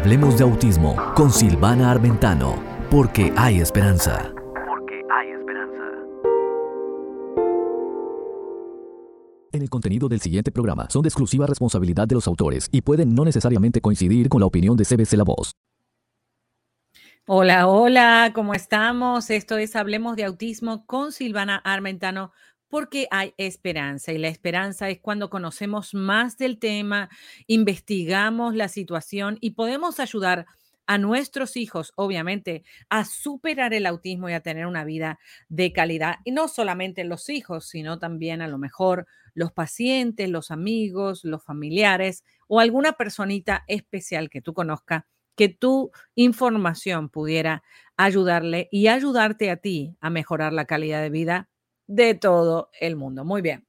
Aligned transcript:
Hablemos 0.00 0.38
de 0.38 0.44
autismo 0.44 0.96
con 1.14 1.30
Silvana 1.30 1.90
Armentano, 1.90 2.58
porque 2.90 3.34
hay 3.36 3.60
esperanza. 3.60 4.32
Porque 4.66 5.02
hay 5.12 5.28
esperanza. 5.28 5.82
En 9.52 9.60
el 9.60 9.68
contenido 9.68 10.08
del 10.08 10.22
siguiente 10.22 10.50
programa 10.50 10.88
son 10.88 11.02
de 11.02 11.08
exclusiva 11.08 11.46
responsabilidad 11.46 12.08
de 12.08 12.14
los 12.14 12.26
autores 12.26 12.70
y 12.72 12.80
pueden 12.80 13.14
no 13.14 13.26
necesariamente 13.26 13.82
coincidir 13.82 14.30
con 14.30 14.40
la 14.40 14.46
opinión 14.46 14.74
de 14.74 14.86
CBC 14.86 15.18
La 15.18 15.24
Voz. 15.24 15.52
Hola, 17.26 17.68
hola, 17.68 18.32
¿cómo 18.34 18.54
estamos? 18.54 19.28
Esto 19.28 19.58
es 19.58 19.76
Hablemos 19.76 20.16
de 20.16 20.24
Autismo 20.24 20.86
con 20.86 21.12
Silvana 21.12 21.56
Armentano 21.56 22.32
porque 22.70 23.08
hay 23.10 23.34
esperanza 23.36 24.12
y 24.12 24.18
la 24.18 24.28
esperanza 24.28 24.88
es 24.88 25.00
cuando 25.00 25.28
conocemos 25.28 25.92
más 25.92 26.38
del 26.38 26.58
tema, 26.58 27.10
investigamos 27.46 28.54
la 28.54 28.68
situación 28.68 29.36
y 29.40 29.50
podemos 29.50 30.00
ayudar 30.00 30.46
a 30.86 30.98
nuestros 30.98 31.56
hijos, 31.56 31.92
obviamente, 31.96 32.64
a 32.88 33.04
superar 33.04 33.74
el 33.74 33.86
autismo 33.86 34.28
y 34.28 34.32
a 34.32 34.40
tener 34.40 34.66
una 34.66 34.84
vida 34.84 35.18
de 35.48 35.72
calidad. 35.72 36.16
Y 36.24 36.32
no 36.32 36.48
solamente 36.48 37.04
los 37.04 37.28
hijos, 37.28 37.68
sino 37.68 37.98
también 37.98 38.42
a 38.42 38.48
lo 38.48 38.58
mejor 38.58 39.06
los 39.34 39.52
pacientes, 39.52 40.28
los 40.28 40.50
amigos, 40.50 41.24
los 41.24 41.44
familiares 41.44 42.24
o 42.48 42.58
alguna 42.60 42.94
personita 42.94 43.64
especial 43.68 44.30
que 44.30 44.42
tú 44.42 44.54
conozcas 44.54 45.04
que 45.36 45.48
tu 45.48 45.90
información 46.16 47.08
pudiera 47.08 47.62
ayudarle 47.96 48.68
y 48.70 48.88
ayudarte 48.88 49.50
a 49.50 49.56
ti 49.56 49.96
a 50.00 50.10
mejorar 50.10 50.52
la 50.52 50.66
calidad 50.66 51.00
de 51.02 51.10
vida 51.10 51.49
de 51.90 52.14
todo 52.14 52.70
el 52.78 52.94
mundo. 52.94 53.24
Muy 53.24 53.42
bien. 53.42 53.66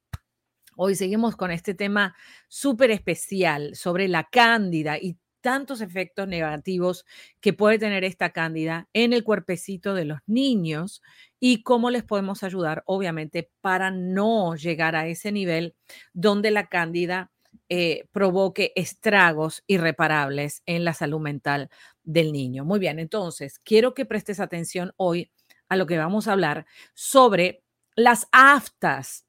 Hoy 0.78 0.94
seguimos 0.94 1.36
con 1.36 1.50
este 1.50 1.74
tema 1.74 2.16
súper 2.48 2.92
especial 2.92 3.76
sobre 3.76 4.08
la 4.08 4.30
cándida 4.32 5.00
y 5.00 5.18
tantos 5.42 5.82
efectos 5.82 6.28
negativos 6.28 7.04
que 7.40 7.52
puede 7.54 7.80
tener 7.80 8.04
esta 8.04 8.30
cándida 8.30 8.88
en 8.94 9.14
el 9.14 9.24
cuerpecito 9.24 9.96
de 9.96 10.06
los 10.06 10.20
niños 10.28 11.02
y 11.40 11.64
cómo 11.64 11.90
les 11.90 12.04
podemos 12.04 12.44
ayudar, 12.44 12.84
obviamente, 12.86 13.50
para 13.60 13.90
no 13.90 14.56
llegar 14.56 14.96
a 14.96 15.08
ese 15.08 15.32
nivel 15.32 15.74
donde 16.14 16.52
la 16.52 16.68
cándida 16.68 17.32
eh, 17.70 18.06
provoque 18.12 18.72
estragos 18.76 19.64
irreparables 19.66 20.62
en 20.68 20.86
la 20.86 20.94
salud 20.94 21.20
mental 21.20 21.72
del 22.04 22.32
niño. 22.32 22.66
Muy 22.66 22.78
bien, 22.78 23.00
entonces, 23.00 23.58
quiero 23.58 23.96
que 23.96 24.06
prestes 24.06 24.40
atención 24.40 24.94
hoy 24.96 25.32
a 25.70 25.76
lo 25.76 25.88
que 25.88 25.98
vamos 25.98 26.28
a 26.28 26.34
hablar 26.34 26.68
sobre 26.94 27.64
las 28.04 28.28
aftas 28.32 29.26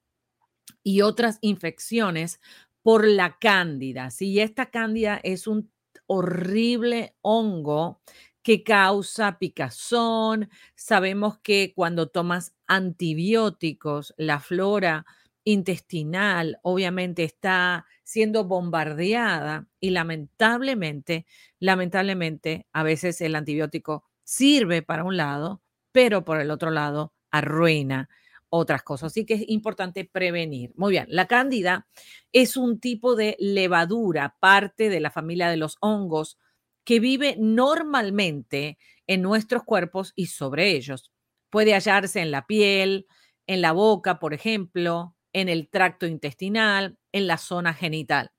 y 0.83 1.03
otras 1.03 1.39
infecciones 1.43 2.41
por 2.83 3.07
la 3.07 3.39
cándida. 3.39 4.11
Si 4.11 4.41
esta 4.41 4.71
cándida 4.71 5.21
es 5.23 5.47
un 5.47 5.71
horrible 6.07 7.15
hongo 7.21 8.01
que 8.43 8.65
causa 8.65 9.39
picazón, 9.39 10.51
sabemos 10.75 11.39
que 11.39 11.73
cuando 11.77 12.09
tomas 12.09 12.55
antibióticos, 12.67 14.15
la 14.17 14.41
flora 14.41 15.07
intestinal 15.45 16.59
obviamente 16.63 17.25
está 17.25 17.87
siendo 18.03 18.45
bombardeada 18.45 19.69
y 19.81 19.91
lamentablemente, 19.91 21.27
lamentablemente, 21.61 22.67
a 22.73 22.83
veces 22.83 23.21
el 23.21 23.37
antibiótico 23.37 24.05
sirve 24.25 24.83
para 24.83 25.05
un 25.05 25.17
lado, 25.17 25.63
pero 25.93 26.25
por 26.25 26.41
el 26.41 26.51
otro 26.51 26.71
lado 26.71 27.13
arruina 27.31 28.09
otras 28.55 28.83
cosas. 28.83 29.13
Así 29.13 29.25
que 29.25 29.35
es 29.35 29.45
importante 29.49 30.05
prevenir. 30.05 30.73
Muy 30.77 30.91
bien, 30.91 31.07
la 31.09 31.27
cándida 31.27 31.89
es 32.33 32.59
un 32.59 32.81
tipo 32.81 33.17
de 33.17 33.35
levadura, 33.39 34.37
parte 34.41 34.91
de 34.91 35.01
la 35.01 35.11
familia 35.11 35.49
de 35.49 35.57
los 35.57 35.79
hongos, 35.81 36.39
que 36.85 37.01
vive 37.01 37.37
normalmente 37.39 38.77
en 39.07 39.23
nuestros 39.23 39.65
cuerpos 39.65 40.13
y 40.17 40.27
sobre 40.27 40.73
ellos. 40.73 41.13
Puede 41.49 41.73
hallarse 41.73 42.21
en 42.21 42.31
la 42.31 42.47
piel, 42.47 43.07
en 43.47 43.63
la 43.63 43.73
boca, 43.73 44.19
por 44.19 44.35
ejemplo, 44.35 45.17
en 45.33 45.49
el 45.49 45.71
tracto 45.71 46.07
intestinal, 46.07 46.99
en 47.11 47.27
la 47.27 47.39
zona 47.39 47.73
genital. 47.73 48.33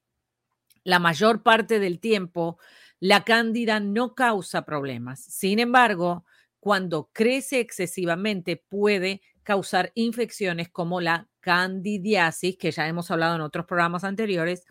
La 0.84 1.00
mayor 1.00 1.42
parte 1.42 1.80
del 1.80 2.00
tiempo, 2.00 2.60
la 3.00 3.24
cándida 3.24 3.80
no 3.80 4.14
causa 4.14 4.64
problemas. 4.64 5.24
Sin 5.24 5.58
embargo, 5.58 6.24
cuando 6.60 7.10
crece 7.14 7.60
excesivamente 7.60 8.58
puede 8.58 9.22
causar 9.44 9.92
infecciones 9.96 10.70
como 10.70 11.02
la 11.02 11.30
candidiasis, 11.40 12.58
que 12.58 12.72
ya 12.72 12.88
hemos 12.88 13.12
hablado 13.12 13.36
en 13.36 13.42
otros 13.42 13.66
programas 13.66 14.04
anteriores, 14.04 14.66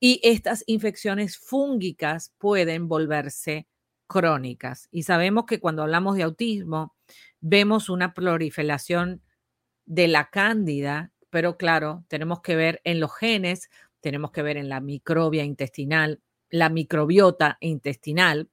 y 0.00 0.20
estas 0.22 0.64
infecciones 0.66 1.36
fúngicas 1.36 2.32
pueden 2.38 2.88
volverse 2.88 3.66
crónicas. 4.06 4.88
Y 4.90 5.02
sabemos 5.02 5.44
que 5.46 5.60
cuando 5.60 5.82
hablamos 5.82 6.16
de 6.16 6.22
autismo, 6.22 6.94
vemos 7.40 7.88
una 7.88 8.14
proliferación 8.14 9.22
de 9.86 10.08
la 10.08 10.30
cándida, 10.30 11.12
pero 11.30 11.56
claro, 11.56 12.04
tenemos 12.08 12.40
que 12.40 12.56
ver 12.56 12.80
en 12.84 13.00
los 13.00 13.14
genes, 13.14 13.68
tenemos 14.00 14.30
que 14.30 14.42
ver 14.42 14.56
en 14.56 14.68
la 14.68 14.80
microbia 14.80 15.44
intestinal, 15.44 16.20
la 16.48 16.68
microbiota 16.68 17.58
intestinal, 17.60 18.48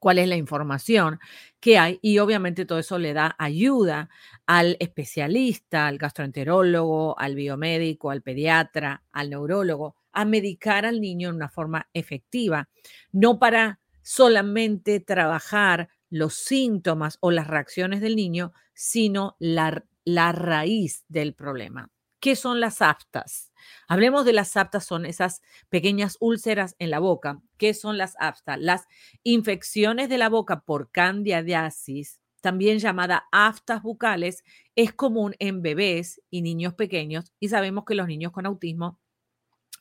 cuál 0.00 0.18
es 0.18 0.26
la 0.26 0.36
información 0.36 1.20
que 1.60 1.78
hay 1.78 2.00
y 2.02 2.18
obviamente 2.18 2.64
todo 2.64 2.80
eso 2.80 2.98
le 2.98 3.12
da 3.12 3.36
ayuda 3.38 4.08
al 4.46 4.76
especialista, 4.80 5.86
al 5.86 5.98
gastroenterólogo, 5.98 7.16
al 7.18 7.36
biomédico, 7.36 8.10
al 8.10 8.22
pediatra, 8.22 9.04
al 9.12 9.30
neurólogo, 9.30 9.94
a 10.12 10.24
medicar 10.24 10.86
al 10.86 11.00
niño 11.00 11.28
de 11.30 11.36
una 11.36 11.48
forma 11.48 11.88
efectiva, 11.94 12.68
no 13.12 13.38
para 13.38 13.78
solamente 14.02 14.98
trabajar 14.98 15.88
los 16.08 16.34
síntomas 16.34 17.18
o 17.20 17.30
las 17.30 17.46
reacciones 17.46 18.00
del 18.00 18.16
niño, 18.16 18.52
sino 18.74 19.36
la, 19.38 19.84
la 20.04 20.32
raíz 20.32 21.04
del 21.08 21.34
problema. 21.34 21.90
¿Qué 22.18 22.34
son 22.34 22.58
las 22.58 22.82
aftas? 22.82 23.49
Hablemos 23.88 24.24
de 24.24 24.32
las 24.32 24.56
aftas, 24.56 24.84
son 24.84 25.06
esas 25.06 25.42
pequeñas 25.68 26.16
úlceras 26.20 26.76
en 26.78 26.90
la 26.90 26.98
boca. 26.98 27.40
¿Qué 27.56 27.74
son 27.74 27.98
las 27.98 28.14
aftas? 28.18 28.58
Las 28.58 28.86
infecciones 29.22 30.08
de 30.08 30.18
la 30.18 30.28
boca 30.28 30.60
por 30.60 30.90
candidiasis, 30.90 32.20
también 32.40 32.78
llamada 32.78 33.28
aftas 33.32 33.82
bucales, 33.82 34.44
es 34.74 34.92
común 34.92 35.34
en 35.38 35.62
bebés 35.62 36.20
y 36.30 36.42
niños 36.42 36.74
pequeños 36.74 37.32
y 37.38 37.48
sabemos 37.48 37.84
que 37.84 37.94
los 37.94 38.08
niños 38.08 38.32
con 38.32 38.46
autismo 38.46 38.98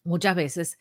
muchas 0.03 0.35
veces 0.35 0.77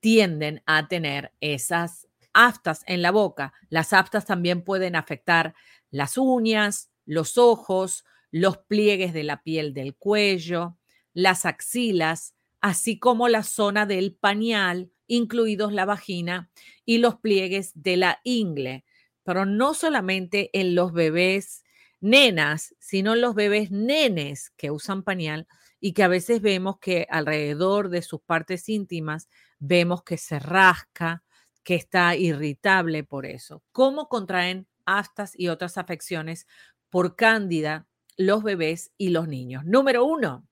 tienden 0.00 0.62
a 0.66 0.88
tener 0.88 1.32
esas 1.40 2.08
aftas 2.32 2.82
en 2.86 3.02
la 3.02 3.10
boca. 3.10 3.52
Las 3.68 3.92
aftas 3.92 4.26
también 4.26 4.62
pueden 4.62 4.96
afectar 4.96 5.54
las 5.90 6.16
uñas, 6.18 6.90
los 7.04 7.38
ojos, 7.38 8.04
los 8.30 8.58
pliegues 8.58 9.12
de 9.12 9.24
la 9.24 9.42
piel 9.42 9.74
del 9.74 9.94
cuello, 9.94 10.78
las 11.12 11.44
axilas, 11.44 12.34
así 12.62 12.98
como 12.98 13.28
la 13.28 13.42
zona 13.42 13.84
del 13.84 14.14
pañal, 14.14 14.90
incluidos 15.08 15.72
la 15.72 15.84
vagina 15.84 16.50
y 16.86 16.98
los 16.98 17.16
pliegues 17.16 17.72
de 17.74 17.98
la 17.98 18.20
ingle. 18.24 18.84
Pero 19.24 19.44
no 19.44 19.74
solamente 19.74 20.48
en 20.58 20.74
los 20.74 20.92
bebés 20.92 21.64
nenas, 22.00 22.74
sino 22.78 23.14
en 23.14 23.20
los 23.20 23.34
bebés 23.34 23.70
nenes 23.70 24.50
que 24.56 24.70
usan 24.70 25.02
pañal 25.02 25.46
y 25.80 25.92
que 25.92 26.04
a 26.04 26.08
veces 26.08 26.40
vemos 26.40 26.78
que 26.78 27.06
alrededor 27.10 27.88
de 27.88 28.02
sus 28.02 28.20
partes 28.22 28.68
íntimas 28.68 29.28
vemos 29.58 30.02
que 30.04 30.16
se 30.16 30.38
rasca, 30.38 31.24
que 31.64 31.74
está 31.74 32.16
irritable 32.16 33.04
por 33.04 33.26
eso. 33.26 33.62
¿Cómo 33.72 34.08
contraen 34.08 34.68
aftas 34.86 35.32
y 35.36 35.48
otras 35.48 35.78
afecciones 35.78 36.46
por 36.90 37.16
cándida 37.16 37.86
los 38.16 38.42
bebés 38.42 38.92
y 38.98 39.10
los 39.10 39.26
niños? 39.26 39.64
Número 39.64 40.04
uno, 40.04 40.46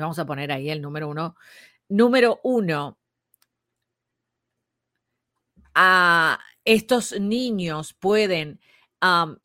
vamos 0.00 0.18
a 0.18 0.26
poner 0.26 0.52
ahí 0.52 0.70
el 0.70 0.82
número 0.82 1.08
uno. 1.08 1.36
Número 1.88 2.40
uno, 2.42 2.98
a 5.74 6.38
estos 6.64 7.18
niños 7.18 7.94
pueden 7.94 8.60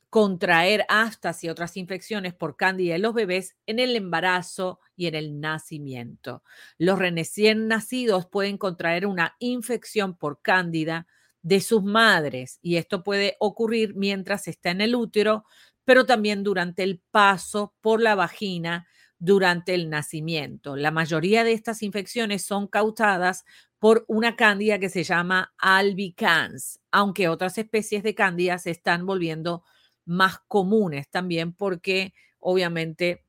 contraer 0.10 0.86
aftas 0.90 1.44
y 1.44 1.50
otras 1.50 1.78
infecciones 1.78 2.34
por 2.34 2.56
cándida 2.56 2.96
en 2.96 3.02
los 3.02 3.14
bebés 3.14 3.56
en 3.66 3.80
el 3.80 3.96
embarazo 3.96 4.80
y 4.96 5.08
en 5.08 5.16
el 5.16 5.40
nacimiento. 5.40 6.44
Los 6.78 7.00
recién 7.00 7.68
nacidos 7.68 8.28
pueden 8.28 8.58
contraer 8.58 9.06
una 9.06 9.36
infección 9.40 10.16
por 10.18 10.42
cándida 10.42 11.08
de 11.42 11.62
sus 11.62 11.84
madres 11.84 12.60
y 12.62 12.78
esto 12.78 13.04
puede 13.04 13.38
ocurrir 13.40 13.96
mientras 13.96 14.48
está 14.48 14.72
en 14.72 14.82
el 14.82 14.96
útero, 14.96 15.46
pero 15.86 16.06
también 16.06 16.44
durante 16.44 16.84
el 16.84 17.02
paso 17.12 17.74
por 17.82 18.02
la 18.02 18.16
vagina 18.16 18.88
durante 19.24 19.74
el 19.74 19.90
nacimiento. 19.90 20.76
La 20.76 20.92
mayoría 20.92 21.46
de 21.46 21.54
estas 21.54 21.82
infecciones 21.82 22.44
son 22.46 22.68
causadas 22.68 23.46
por 23.80 24.04
una 24.10 24.36
cándida 24.36 24.80
que 24.80 24.90
se 24.90 25.06
llama 25.06 25.54
albicans, 25.60 26.82
aunque 26.92 27.30
otras 27.30 27.58
especies 27.58 28.04
de 28.04 28.16
cándida 28.16 28.58
se 28.58 28.72
están 28.72 29.06
volviendo 29.06 29.64
más 30.04 30.40
comunes 30.50 31.10
también 31.10 31.54
porque 31.54 32.14
obviamente 32.40 33.23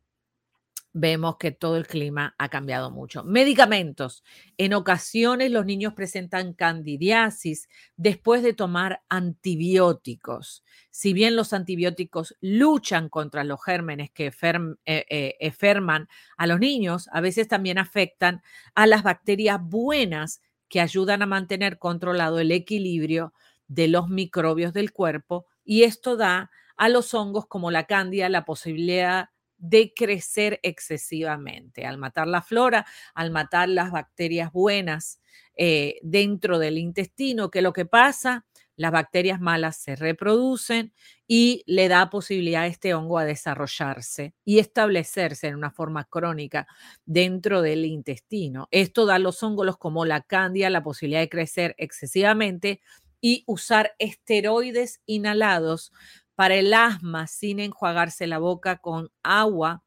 vemos 0.94 1.36
que 1.38 1.50
todo 1.50 1.76
el 1.76 1.86
clima 1.86 2.34
ha 2.38 2.48
cambiado 2.48 2.90
mucho. 2.90 3.24
Medicamentos. 3.24 4.22
En 4.56 4.72
ocasiones 4.72 5.50
los 5.50 5.66
niños 5.66 5.92
presentan 5.92 6.54
candidiasis 6.54 7.68
después 7.96 8.42
de 8.44 8.54
tomar 8.54 9.02
antibióticos. 9.08 10.64
Si 10.90 11.12
bien 11.12 11.34
los 11.34 11.52
antibióticos 11.52 12.36
luchan 12.40 13.08
contra 13.08 13.42
los 13.42 13.62
gérmenes 13.62 14.12
que 14.12 14.26
eh, 14.26 14.76
eh, 14.86 15.36
enferman 15.40 16.08
a 16.36 16.46
los 16.46 16.60
niños, 16.60 17.08
a 17.12 17.20
veces 17.20 17.48
también 17.48 17.78
afectan 17.78 18.40
a 18.76 18.86
las 18.86 19.02
bacterias 19.02 19.58
buenas 19.60 20.40
que 20.68 20.80
ayudan 20.80 21.22
a 21.22 21.26
mantener 21.26 21.78
controlado 21.78 22.38
el 22.38 22.52
equilibrio 22.52 23.34
de 23.66 23.88
los 23.88 24.08
microbios 24.08 24.72
del 24.72 24.92
cuerpo 24.92 25.46
y 25.64 25.82
esto 25.82 26.16
da 26.16 26.52
a 26.76 26.88
los 26.88 27.14
hongos 27.14 27.46
como 27.46 27.72
la 27.72 27.84
cándida 27.84 28.28
la 28.28 28.44
posibilidad 28.44 29.30
de 29.58 29.92
crecer 29.94 30.60
excesivamente. 30.62 31.86
Al 31.86 31.98
matar 31.98 32.28
la 32.28 32.42
flora, 32.42 32.86
al 33.14 33.30
matar 33.30 33.68
las 33.68 33.90
bacterias 33.90 34.52
buenas 34.52 35.20
eh, 35.56 35.98
dentro 36.02 36.58
del 36.58 36.78
intestino, 36.78 37.50
que 37.50 37.62
lo 37.62 37.72
que 37.72 37.86
pasa, 37.86 38.44
las 38.76 38.90
bacterias 38.90 39.40
malas 39.40 39.76
se 39.76 39.94
reproducen 39.96 40.92
y 41.28 41.62
le 41.66 41.88
da 41.88 42.10
posibilidad 42.10 42.62
a 42.62 42.66
este 42.66 42.94
hongo 42.94 43.18
a 43.18 43.24
desarrollarse 43.24 44.34
y 44.44 44.58
establecerse 44.58 45.46
en 45.46 45.54
una 45.54 45.70
forma 45.70 46.04
crónica 46.04 46.66
dentro 47.04 47.62
del 47.62 47.84
intestino. 47.84 48.68
Esto 48.70 49.06
da 49.06 49.16
a 49.16 49.18
los 49.20 49.42
hongos 49.42 49.76
como 49.78 50.04
la 50.04 50.22
cándida 50.22 50.70
la 50.70 50.82
posibilidad 50.82 51.20
de 51.20 51.28
crecer 51.28 51.74
excesivamente 51.78 52.80
y 53.20 53.44
usar 53.46 53.94
esteroides 53.98 55.00
inhalados 55.06 55.92
para 56.34 56.56
el 56.56 56.74
asma 56.74 57.26
sin 57.26 57.60
enjuagarse 57.60 58.26
la 58.26 58.38
boca 58.38 58.76
con 58.78 59.10
agua 59.22 59.84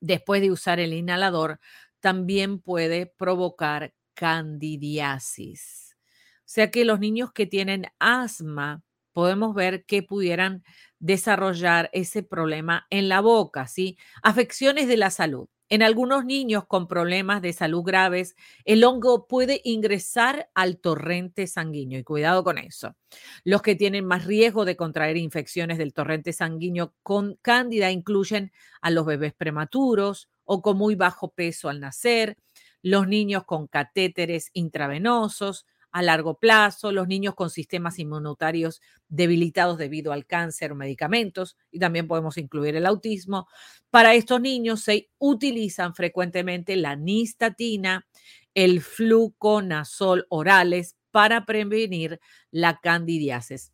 después 0.00 0.40
de 0.40 0.50
usar 0.50 0.80
el 0.80 0.92
inhalador 0.92 1.60
también 2.00 2.60
puede 2.60 3.06
provocar 3.06 3.94
candidiasis. 4.14 5.96
O 6.40 6.42
sea 6.50 6.70
que 6.70 6.84
los 6.84 7.00
niños 7.00 7.32
que 7.32 7.46
tienen 7.46 7.86
asma 7.98 8.82
podemos 9.12 9.54
ver 9.54 9.84
que 9.84 10.02
pudieran 10.02 10.64
desarrollar 10.98 11.90
ese 11.92 12.22
problema 12.22 12.86
en 12.90 13.08
la 13.08 13.20
boca, 13.20 13.66
¿sí? 13.66 13.98
Afecciones 14.22 14.88
de 14.88 14.96
la 14.96 15.10
salud. 15.10 15.48
En 15.70 15.82
algunos 15.82 16.24
niños 16.24 16.64
con 16.66 16.88
problemas 16.88 17.42
de 17.42 17.52
salud 17.52 17.82
graves, 17.82 18.36
el 18.64 18.84
hongo 18.84 19.26
puede 19.26 19.60
ingresar 19.64 20.50
al 20.54 20.78
torrente 20.78 21.46
sanguíneo 21.46 21.98
y 21.98 22.04
cuidado 22.04 22.42
con 22.42 22.56
eso. 22.56 22.96
Los 23.44 23.60
que 23.60 23.74
tienen 23.74 24.06
más 24.06 24.24
riesgo 24.24 24.64
de 24.64 24.76
contraer 24.76 25.18
infecciones 25.18 25.76
del 25.76 25.92
torrente 25.92 26.32
sanguíneo 26.32 26.94
con 27.02 27.38
cándida 27.42 27.90
incluyen 27.90 28.50
a 28.80 28.90
los 28.90 29.04
bebés 29.04 29.34
prematuros 29.34 30.30
o 30.44 30.62
con 30.62 30.78
muy 30.78 30.94
bajo 30.94 31.32
peso 31.32 31.68
al 31.68 31.80
nacer, 31.80 32.38
los 32.80 33.06
niños 33.06 33.44
con 33.44 33.66
catéteres 33.66 34.48
intravenosos, 34.54 35.66
a 35.98 36.02
largo 36.02 36.38
plazo, 36.38 36.92
los 36.92 37.08
niños 37.08 37.34
con 37.34 37.50
sistemas 37.50 37.98
inmunitarios 37.98 38.80
debilitados 39.08 39.78
debido 39.78 40.12
al 40.12 40.26
cáncer 40.26 40.70
o 40.70 40.76
medicamentos, 40.76 41.56
y 41.72 41.80
también 41.80 42.06
podemos 42.06 42.38
incluir 42.38 42.76
el 42.76 42.86
autismo. 42.86 43.48
Para 43.90 44.14
estos 44.14 44.40
niños 44.40 44.80
se 44.80 45.10
utilizan 45.18 45.96
frecuentemente 45.96 46.76
la 46.76 46.94
nistatina, 46.94 48.06
el 48.54 48.80
fluconazol 48.80 50.26
orales 50.28 50.96
para 51.10 51.44
prevenir 51.44 52.20
la 52.52 52.78
candidiasis. 52.78 53.72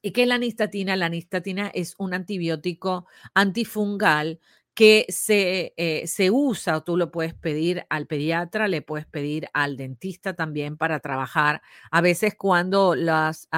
¿Y 0.00 0.12
qué 0.12 0.22
es 0.22 0.28
la 0.28 0.38
nistatina? 0.38 0.94
La 0.94 1.08
nistatina 1.08 1.72
es 1.74 1.96
un 1.98 2.14
antibiótico 2.14 3.06
antifungal 3.34 4.38
que 4.74 5.04
se, 5.08 5.74
eh, 5.76 6.06
se 6.06 6.30
usa, 6.30 6.78
o 6.78 6.82
tú 6.82 6.96
lo 6.96 7.10
puedes 7.10 7.34
pedir 7.34 7.84
al 7.90 8.06
pediatra, 8.06 8.68
le 8.68 8.82
puedes 8.82 9.06
pedir 9.06 9.48
al 9.52 9.76
dentista 9.76 10.34
también 10.34 10.76
para 10.78 11.00
trabajar. 11.00 11.62
A 11.90 12.00
veces 12.00 12.34
cuando 12.36 12.94
las, 12.94 13.48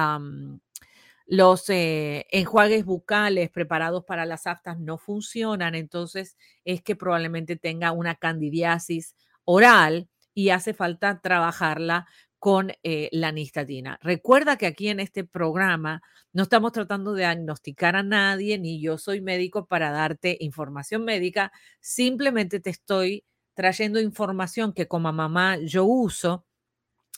los 1.27 1.69
eh, 1.69 2.25
enjuagues 2.31 2.85
bucales 2.85 3.49
preparados 3.49 4.03
para 4.05 4.25
las 4.25 4.45
aftas 4.45 4.79
no 4.79 4.97
funcionan, 4.97 5.73
entonces 5.75 6.37
es 6.65 6.81
que 6.81 6.95
probablemente 6.95 7.55
tenga 7.55 7.91
una 7.91 8.15
candidiasis 8.15 9.15
oral 9.45 10.09
y 10.33 10.49
hace 10.49 10.73
falta 10.73 11.21
trabajarla 11.21 12.07
con 12.45 12.71
eh, 12.83 13.09
la 13.11 13.31
nistatina. 13.31 13.97
Recuerda 14.03 14.55
que 14.55 14.67
aquí 14.67 14.89
en 14.89 14.99
este 14.99 15.23
programa 15.23 16.03
no 16.31 16.43
estamos 16.43 16.73
tratando 16.73 17.13
de 17.13 17.21
diagnosticar 17.21 17.95
a 17.95 18.03
nadie, 18.03 18.59
ni 18.59 18.79
yo 18.79 18.99
soy 18.99 19.19
médico 19.19 19.65
para 19.65 19.89
darte 19.89 20.37
información 20.39 21.03
médica, 21.05 21.51
simplemente 21.79 22.59
te 22.59 22.69
estoy 22.69 23.23
trayendo 23.55 23.99
información 23.99 24.73
que 24.73 24.87
como 24.87 25.11
mamá 25.11 25.57
yo 25.57 25.85
uso 25.85 26.45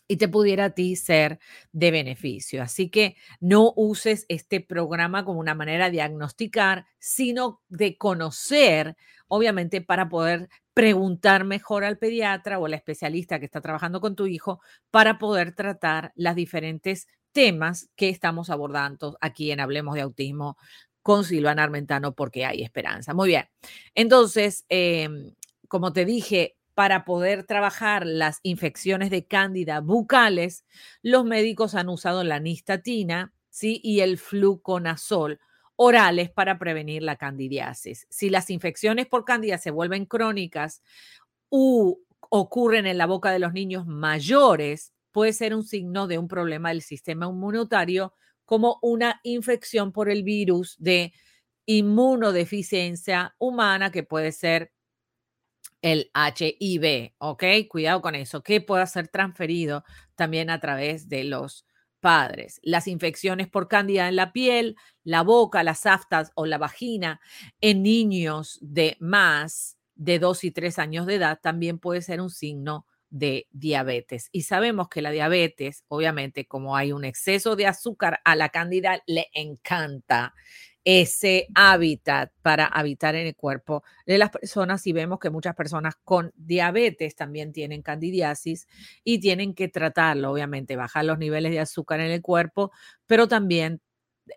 y 0.07 0.17
te 0.17 0.27
pudiera 0.27 0.65
a 0.65 0.69
ti 0.71 0.95
ser 0.95 1.39
de 1.71 1.91
beneficio. 1.91 2.63
Así 2.63 2.89
que 2.89 3.15
no 3.39 3.73
uses 3.75 4.25
este 4.29 4.61
programa 4.61 5.25
como 5.25 5.39
una 5.39 5.55
manera 5.55 5.85
de 5.85 5.91
diagnosticar, 5.91 6.85
sino 6.99 7.61
de 7.67 7.97
conocer, 7.97 8.95
obviamente, 9.27 9.81
para 9.81 10.09
poder 10.09 10.49
preguntar 10.73 11.43
mejor 11.43 11.83
al 11.83 11.97
pediatra 11.97 12.59
o 12.59 12.65
al 12.65 12.73
especialista 12.73 13.39
que 13.39 13.45
está 13.45 13.61
trabajando 13.61 13.99
con 13.99 14.15
tu 14.15 14.27
hijo 14.27 14.61
para 14.91 15.17
poder 15.17 15.55
tratar 15.55 16.11
las 16.15 16.35
diferentes 16.35 17.07
temas 17.31 17.89
que 17.95 18.09
estamos 18.09 18.49
abordando 18.49 19.17
aquí 19.21 19.51
en 19.51 19.59
Hablemos 19.59 19.95
de 19.95 20.01
Autismo 20.01 20.57
con 21.01 21.23
Silvana 21.23 21.63
Armentano 21.63 22.13
porque 22.13 22.45
hay 22.45 22.63
esperanza. 22.63 23.13
Muy 23.13 23.29
bien. 23.29 23.45
Entonces, 23.95 24.65
em, 24.69 25.33
como 25.67 25.93
te 25.93 26.03
dije, 26.05 26.56
para 26.77 27.05
poder 27.05 27.43
trabajar 27.43 28.05
las 28.05 28.39
infecciones 28.43 29.09
de 29.09 29.25
cándida 29.25 29.79
bucales, 29.79 30.63
los 31.01 31.25
médicos 31.25 31.73
han 31.73 31.89
usado 31.89 32.23
la 32.23 32.39
nistatina 32.39 33.33
¿sí? 33.49 33.81
y 33.83 34.01
el 34.01 34.19
fluconazol 34.19 35.39
orales 35.75 36.29
para 36.29 36.59
prevenir 36.59 37.01
la 37.01 37.15
candidiasis. 37.15 38.05
Si 38.11 38.29
las 38.29 38.51
infecciones 38.51 39.07
por 39.07 39.25
cándida 39.25 39.57
se 39.57 39.71
vuelven 39.71 40.05
crónicas 40.05 40.83
u 41.49 41.97
ocurren 42.29 42.85
en 42.85 42.99
la 42.99 43.07
boca 43.07 43.31
de 43.31 43.39
los 43.39 43.53
niños 43.53 43.87
mayores, 43.87 44.93
puede 45.11 45.33
ser 45.33 45.55
un 45.55 45.63
signo 45.63 46.05
de 46.05 46.19
un 46.19 46.27
problema 46.27 46.69
del 46.69 46.83
sistema 46.83 47.25
inmunitario 47.25 48.13
como 48.45 48.77
una 48.83 49.19
infección 49.23 49.91
por 49.91 50.11
el 50.11 50.21
virus 50.21 50.75
de 50.77 51.11
inmunodeficiencia 51.65 53.33
humana 53.39 53.91
que 53.91 54.03
puede 54.03 54.31
ser 54.31 54.71
el 55.87 56.11
HIV, 56.13 57.13
¿ok? 57.17 57.43
Cuidado 57.69 58.01
con 58.01 58.15
eso, 58.15 58.43
que 58.43 58.59
pueda 58.59 58.85
ser 58.85 59.07
transferido 59.07 59.83
también 60.15 60.49
a 60.49 60.59
través 60.59 61.07
de 61.07 61.23
los 61.23 61.65
padres. 62.01 62.59
Las 62.61 62.87
infecciones 62.87 63.47
por 63.47 63.69
cándida 63.69 64.09
en 64.09 64.17
la 64.17 64.33
piel, 64.33 64.75
la 65.03 65.23
boca, 65.23 65.63
las 65.63 65.85
aftas 65.85 66.31
o 66.35 66.45
la 66.45 66.57
vagina 66.57 67.21
en 67.61 67.83
niños 67.83 68.59
de 68.61 68.97
más 68.99 69.77
de 69.95 70.19
2 70.19 70.43
y 70.43 70.51
3 70.51 70.77
años 70.77 71.05
de 71.05 71.15
edad 71.15 71.39
también 71.41 71.79
puede 71.79 72.01
ser 72.01 72.19
un 72.21 72.29
signo 72.29 72.85
de 73.09 73.47
diabetes. 73.51 74.27
Y 74.33 74.41
sabemos 74.41 74.89
que 74.89 75.01
la 75.01 75.11
diabetes, 75.11 75.85
obviamente, 75.87 76.45
como 76.45 76.75
hay 76.75 76.91
un 76.91 77.05
exceso 77.05 77.55
de 77.55 77.65
azúcar, 77.65 78.19
a 78.25 78.35
la 78.35 78.49
cándida 78.49 79.01
le 79.07 79.27
encanta 79.33 80.33
ese 80.89 81.47
hábitat 81.53 82.31
para 82.41 82.65
habitar 82.65 83.13
en 83.15 83.27
el 83.27 83.35
cuerpo 83.35 83.83
de 84.05 84.17
las 84.17 84.29
personas 84.29 84.87
y 84.87 84.93
vemos 84.93 85.19
que 85.19 85.29
muchas 85.29 85.53
personas 85.53 85.95
con 86.05 86.31
diabetes 86.37 87.13
también 87.13 87.51
tienen 87.51 87.81
candidiasis 87.81 88.69
y 89.03 89.19
tienen 89.19 89.53
que 89.53 89.67
tratarlo, 89.67 90.31
obviamente, 90.31 90.77
bajar 90.77 91.03
los 91.03 91.17
niveles 91.17 91.51
de 91.51 91.59
azúcar 91.59 91.99
en 91.99 92.11
el 92.11 92.21
cuerpo, 92.21 92.71
pero 93.05 93.27
también 93.27 93.81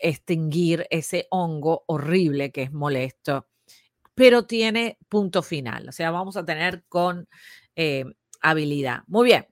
extinguir 0.00 0.88
ese 0.90 1.28
hongo 1.30 1.84
horrible 1.86 2.50
que 2.50 2.62
es 2.64 2.72
molesto, 2.72 3.46
pero 4.16 4.44
tiene 4.44 4.98
punto 5.08 5.44
final, 5.44 5.88
o 5.88 5.92
sea, 5.92 6.10
vamos 6.10 6.36
a 6.36 6.44
tener 6.44 6.82
con 6.88 7.28
eh, 7.76 8.06
habilidad. 8.40 9.04
Muy 9.06 9.26
bien, 9.26 9.46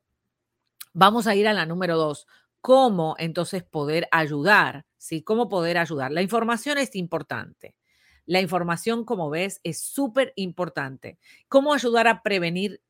vamos 0.93 1.29
a 1.29 1.37
ir 1.37 1.47
a 1.47 1.53
la 1.53 1.65
número 1.65 1.97
dos, 1.97 2.27
cómo 2.61 3.15
entonces 3.19 3.63
poder 3.63 4.09
ayudar 4.11 4.85
¿sí? 4.99 5.23
¿Cómo 5.23 5.49
poder 5.49 5.79
ayudar? 5.79 6.13
La 6.13 6.23
información 6.23 6.79
es 6.79 6.95
importante. 6.95 7.77
La 8.27 8.41
información, 8.43 9.05
como 9.05 9.31
ves, 9.31 9.61
es 9.65 9.81
súper 9.81 10.35
importante. 10.37 11.19
¿Cómo 11.49 11.73
ayudar 11.73 12.09
a 12.09 12.23
prevenir 12.23 12.83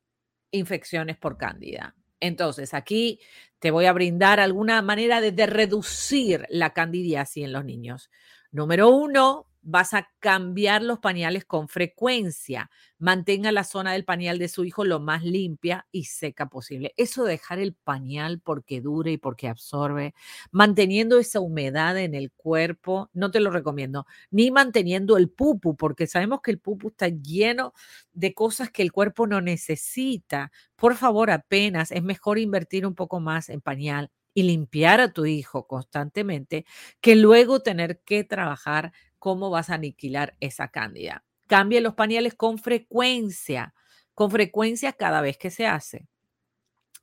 infecciones 0.50 1.16
por 1.16 1.36
cándida? 1.38 1.94
Entonces, 2.20 2.74
aquí 2.74 3.20
te 3.58 3.70
voy 3.70 3.86
a 3.86 3.92
brindar 3.92 4.40
alguna 4.40 4.82
manera 4.82 5.20
de, 5.20 5.46
reducir 5.46 6.44
la 6.48 6.72
candidiasis 6.72 7.44
en 7.44 7.52
los 7.52 7.64
niños. 7.64 8.10
Número 8.50 8.88
uno, 8.88 9.47
vas 9.62 9.94
a 9.94 10.08
cambiar 10.20 10.82
los 10.82 10.98
pañales 10.98 11.44
con 11.44 11.68
frecuencia. 11.68 12.70
Mantenga 12.98 13.52
la 13.52 13.64
zona 13.64 13.92
del 13.92 14.04
pañal 14.04 14.38
de 14.38 14.48
su 14.48 14.64
hijo 14.64 14.84
lo 14.84 15.00
más 15.00 15.22
limpia 15.24 15.86
y 15.92 16.04
seca 16.04 16.46
posible. 16.48 16.94
Eso 16.96 17.24
de 17.24 17.32
dejar 17.32 17.58
el 17.58 17.74
pañal 17.74 18.40
porque 18.40 18.80
dure 18.80 19.12
y 19.12 19.18
porque 19.18 19.48
absorbe, 19.48 20.14
manteniendo 20.50 21.18
esa 21.18 21.40
humedad 21.40 21.96
en 21.98 22.14
el 22.14 22.32
cuerpo, 22.32 23.10
no 23.12 23.30
te 23.30 23.40
lo 23.40 23.50
recomiendo. 23.50 24.06
Ni 24.30 24.50
manteniendo 24.50 25.16
el 25.16 25.30
pupu, 25.30 25.76
porque 25.76 26.06
sabemos 26.06 26.40
que 26.42 26.50
el 26.50 26.58
pupu 26.60 26.88
está 26.88 27.08
lleno 27.08 27.72
de 28.12 28.34
cosas 28.34 28.70
que 28.70 28.82
el 28.82 28.92
cuerpo 28.92 29.26
no 29.26 29.40
necesita. 29.40 30.50
Por 30.76 30.96
favor, 30.96 31.30
apenas 31.30 31.90
es 31.92 32.02
mejor 32.02 32.38
invertir 32.38 32.86
un 32.86 32.94
poco 32.94 33.20
más 33.20 33.48
en 33.48 33.60
pañal 33.60 34.10
y 34.34 34.42
limpiar 34.44 35.00
a 35.00 35.12
tu 35.12 35.26
hijo 35.26 35.66
constantemente 35.66 36.64
que 37.00 37.16
luego 37.16 37.60
tener 37.60 38.00
que 38.04 38.24
trabajar 38.24 38.92
cómo 39.18 39.50
vas 39.50 39.70
a 39.70 39.74
aniquilar 39.74 40.36
esa 40.40 40.68
cándida. 40.68 41.24
Cambie 41.46 41.80
los 41.80 41.94
pañales 41.94 42.34
con 42.34 42.58
frecuencia, 42.58 43.74
con 44.14 44.30
frecuencia 44.30 44.92
cada 44.92 45.20
vez 45.20 45.38
que 45.38 45.50
se 45.50 45.66
hace. 45.66 46.06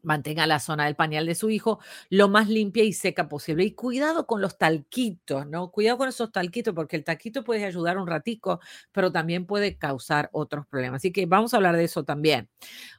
Mantenga 0.04 0.46
la 0.46 0.60
zona 0.60 0.86
del 0.86 0.96
pañal 0.96 1.26
de 1.26 1.34
su 1.34 1.50
hijo 1.50 1.80
lo 2.10 2.30
más 2.30 2.48
limpia 2.48 2.84
y 2.84 2.94
seca 2.94 3.28
posible. 3.28 3.64
Y 3.64 3.72
cuidado 3.72 4.28
con 4.28 4.40
los 4.40 4.58
talquitos, 4.58 5.48
¿no? 5.48 5.72
Cuidado 5.72 5.98
con 5.98 6.10
esos 6.10 6.32
talquitos, 6.32 6.76
porque 6.76 6.96
el 6.96 7.04
talquito 7.04 7.44
puede 7.44 7.66
ayudar 7.66 7.98
un 7.98 8.08
ratico, 8.08 8.60
pero 8.92 9.12
también 9.12 9.48
puede 9.48 9.78
causar 9.78 10.30
otros 10.32 10.68
problemas. 10.68 11.00
Así 11.00 11.12
que 11.12 11.26
vamos 11.26 11.54
a 11.54 11.58
hablar 11.58 11.76
de 11.76 11.86
eso 11.86 12.04
también. 12.04 12.50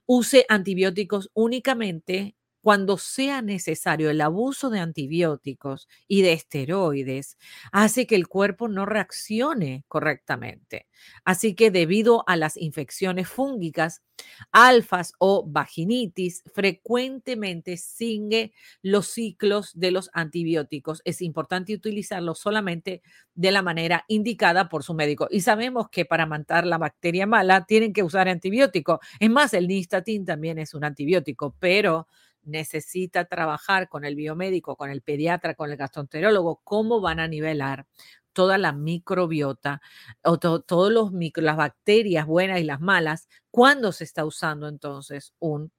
Use 0.07 0.47
antibióticos 0.49 1.31
únicamente 1.35 2.36
cuando 2.67 2.99
sea 2.99 3.43
necesario 3.43 4.11
el 4.11 4.21
abuso 4.21 4.71
de 4.71 4.81
antibióticos 4.81 5.87
y 6.09 6.23
de 6.23 6.33
esteroides, 6.33 7.39
hace 7.71 8.09
que 8.09 8.17
el 8.17 8.27
cuerpo 8.27 8.67
no 8.67 8.87
reaccione 8.87 9.85
correctamente. 9.87 10.89
Así 11.25 11.55
que 11.55 11.71
debido 11.71 12.25
a 12.29 12.35
las 12.35 12.57
infecciones 12.57 13.29
fúngicas, 13.29 14.03
alfas 14.51 15.13
o 15.21 15.45
vaginitis, 15.47 16.43
frecuentemente 16.55 17.77
sigue 17.77 18.53
los 18.83 19.07
ciclos 19.07 19.71
de 19.79 19.93
los 19.93 20.11
antibióticos. 20.13 21.03
Es 21.05 21.23
importante 21.23 21.73
utilizarlos 21.73 22.41
solamente 22.41 23.01
de 23.37 23.53
la 23.53 23.63
manera 23.63 24.05
indicada 24.09 24.69
por 24.69 24.83
su 24.83 24.93
médico. 24.95 25.29
Y 25.31 25.43
sabemos 25.43 25.89
que 25.89 26.05
para 26.05 26.27
matar 26.27 26.67
la 26.67 26.79
bacteria 26.79 27.29
mala 27.29 27.65
tienen 27.65 27.93
que 27.93 28.03
usar 28.03 28.29
antibiótico. 28.29 28.99
Es 29.21 29.31
más, 29.31 29.55
el 29.55 29.69
nistatin 29.69 30.25
también 30.25 30.59
es 30.59 30.75
un 30.75 30.83
antibiótico, 30.83 31.55
pero 31.61 32.09
necesita 32.47 33.26
trabajar 33.26 33.88
con 33.88 34.05
el 34.05 34.17
biomédico, 34.17 34.76
con 34.76 34.91
el 34.91 35.03
pediatra, 35.03 35.55
con 35.55 35.71
el 35.71 35.76
gastroenterólogo, 35.76 36.61
cómo 36.65 37.00
van 37.00 37.21
a 37.21 37.29
nivelar 37.29 37.87
toda 38.33 38.59
la 38.59 38.73
microbiota 38.73 39.81
o 40.23 40.38
todas 40.38 40.93
los 40.93 41.11
las 41.37 41.57
bacterias 41.57 42.26
buenas 42.26 42.61
y 42.61 42.65
las 42.65 42.81
malas 42.81 43.29
cuando 43.50 43.93
se 43.93 44.05
está 44.05 44.25
usando 44.26 44.69
entonces 44.69 45.33
un 45.38 45.73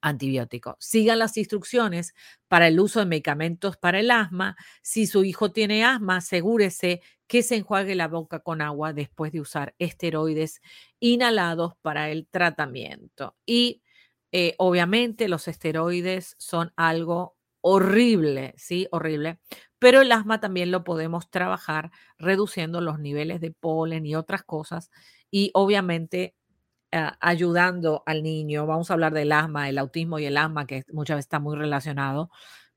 antibiótico. 0.00 0.76
Sigan 0.78 1.18
las 1.18 1.36
instrucciones 1.36 2.14
para 2.48 2.68
el 2.68 2.78
uso 2.80 3.00
de 3.00 3.06
medicamentos 3.06 3.76
para 3.76 4.00
el 4.00 4.10
asma. 4.10 4.56
Si 4.82 5.06
su 5.06 5.24
hijo 5.24 5.52
tiene 5.52 5.84
asma, 5.84 6.18
asegúrese 6.18 7.02
que 7.26 7.42
se 7.42 7.56
enjuague 7.56 7.94
la 7.96 8.08
boca 8.08 8.38
con 8.40 8.62
agua 8.62 8.92
después 8.92 9.32
de 9.32 9.40
usar 9.40 9.74
esteroides 9.78 10.60
inhalados 11.00 11.74
para 11.82 12.10
el 12.10 12.28
tratamiento. 12.28 13.36
Y 13.44 13.82
eh, 14.38 14.54
obviamente 14.58 15.28
los 15.28 15.48
esteroides 15.48 16.36
son 16.38 16.72
algo 16.76 17.36
horrible, 17.62 18.52
¿sí? 18.58 18.86
Horrible. 18.92 19.38
Pero 19.78 20.02
el 20.02 20.12
asma 20.12 20.40
también 20.40 20.70
lo 20.70 20.84
podemos 20.84 21.30
trabajar 21.30 21.90
reduciendo 22.18 22.82
los 22.82 22.98
niveles 22.98 23.40
de 23.40 23.52
polen 23.52 24.04
y 24.06 24.14
otras 24.14 24.42
cosas 24.44 24.90
y 25.30 25.50
obviamente 25.54 26.34
ayudando 27.20 28.02
al 28.06 28.22
niño. 28.22 28.66
Vamos 28.66 28.90
a 28.90 28.94
hablar 28.94 29.12
del 29.14 29.32
asma, 29.32 29.68
el 29.68 29.78
autismo 29.78 30.18
y 30.18 30.26
el 30.26 30.36
asma, 30.36 30.66
que 30.66 30.84
muchas 30.92 31.16
veces 31.16 31.26
está 31.26 31.40
muy 31.40 31.56
relacionado 31.56 32.30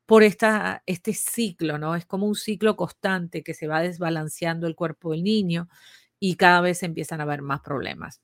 por 0.06 0.24
esta, 0.24 0.84
este 0.88 1.14
ciclo, 1.14 1.78
¿no? 1.80 1.96
Es 1.96 2.06
como 2.06 2.28
un 2.28 2.36
ciclo 2.36 2.76
constante 2.78 3.44
que 3.44 3.54
se 3.54 3.68
va 3.68 3.82
desbalanceando 3.82 4.68
el 4.68 4.76
cuerpo 4.76 5.12
del 5.12 5.24
niño 5.24 5.70
y 6.20 6.36
cada 6.38 6.62
vez 6.62 6.84
empiezan 6.84 7.22
a 7.22 7.24
haber 7.24 7.42
más 7.44 7.62
problemas. 7.62 8.22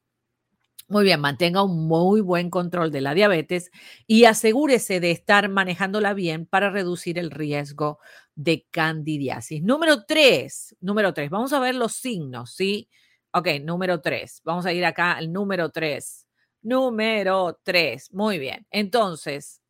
Muy 0.88 1.04
bien, 1.04 1.20
mantenga 1.20 1.64
un 1.64 1.88
muy 1.88 2.22
buen 2.22 2.52
control 2.52 2.92
de 2.92 3.02
la 3.02 3.16
diabetes 3.16 3.72
y 4.06 4.26
asegúrese 4.26 5.00
de 5.00 5.10
estar 5.10 5.50
manejándola 5.50 6.14
bien 6.14 6.46
para 6.46 6.70
reducir 6.70 7.18
el 7.18 7.32
riesgo 7.32 7.98
de 8.36 8.68
candidiasis. 8.70 9.64
Número 9.64 10.06
tres, 10.06 10.76
número 10.82 11.12
tres, 11.12 11.32
vamos 11.32 11.54
a 11.54 11.60
ver 11.60 11.74
los 11.74 11.94
signos, 11.94 12.54
¿sí? 12.54 12.88
Ok, 13.32 13.48
número 13.64 14.00
tres, 14.02 14.42
vamos 14.46 14.68
a 14.68 14.74
ir 14.74 14.86
acá 14.86 15.14
al 15.14 15.34
número 15.34 15.70
tres. 15.72 16.28
Número 16.62 17.60
tres, 17.64 18.14
muy 18.14 18.38
bien. 18.38 18.68
Entonces, 18.70 19.62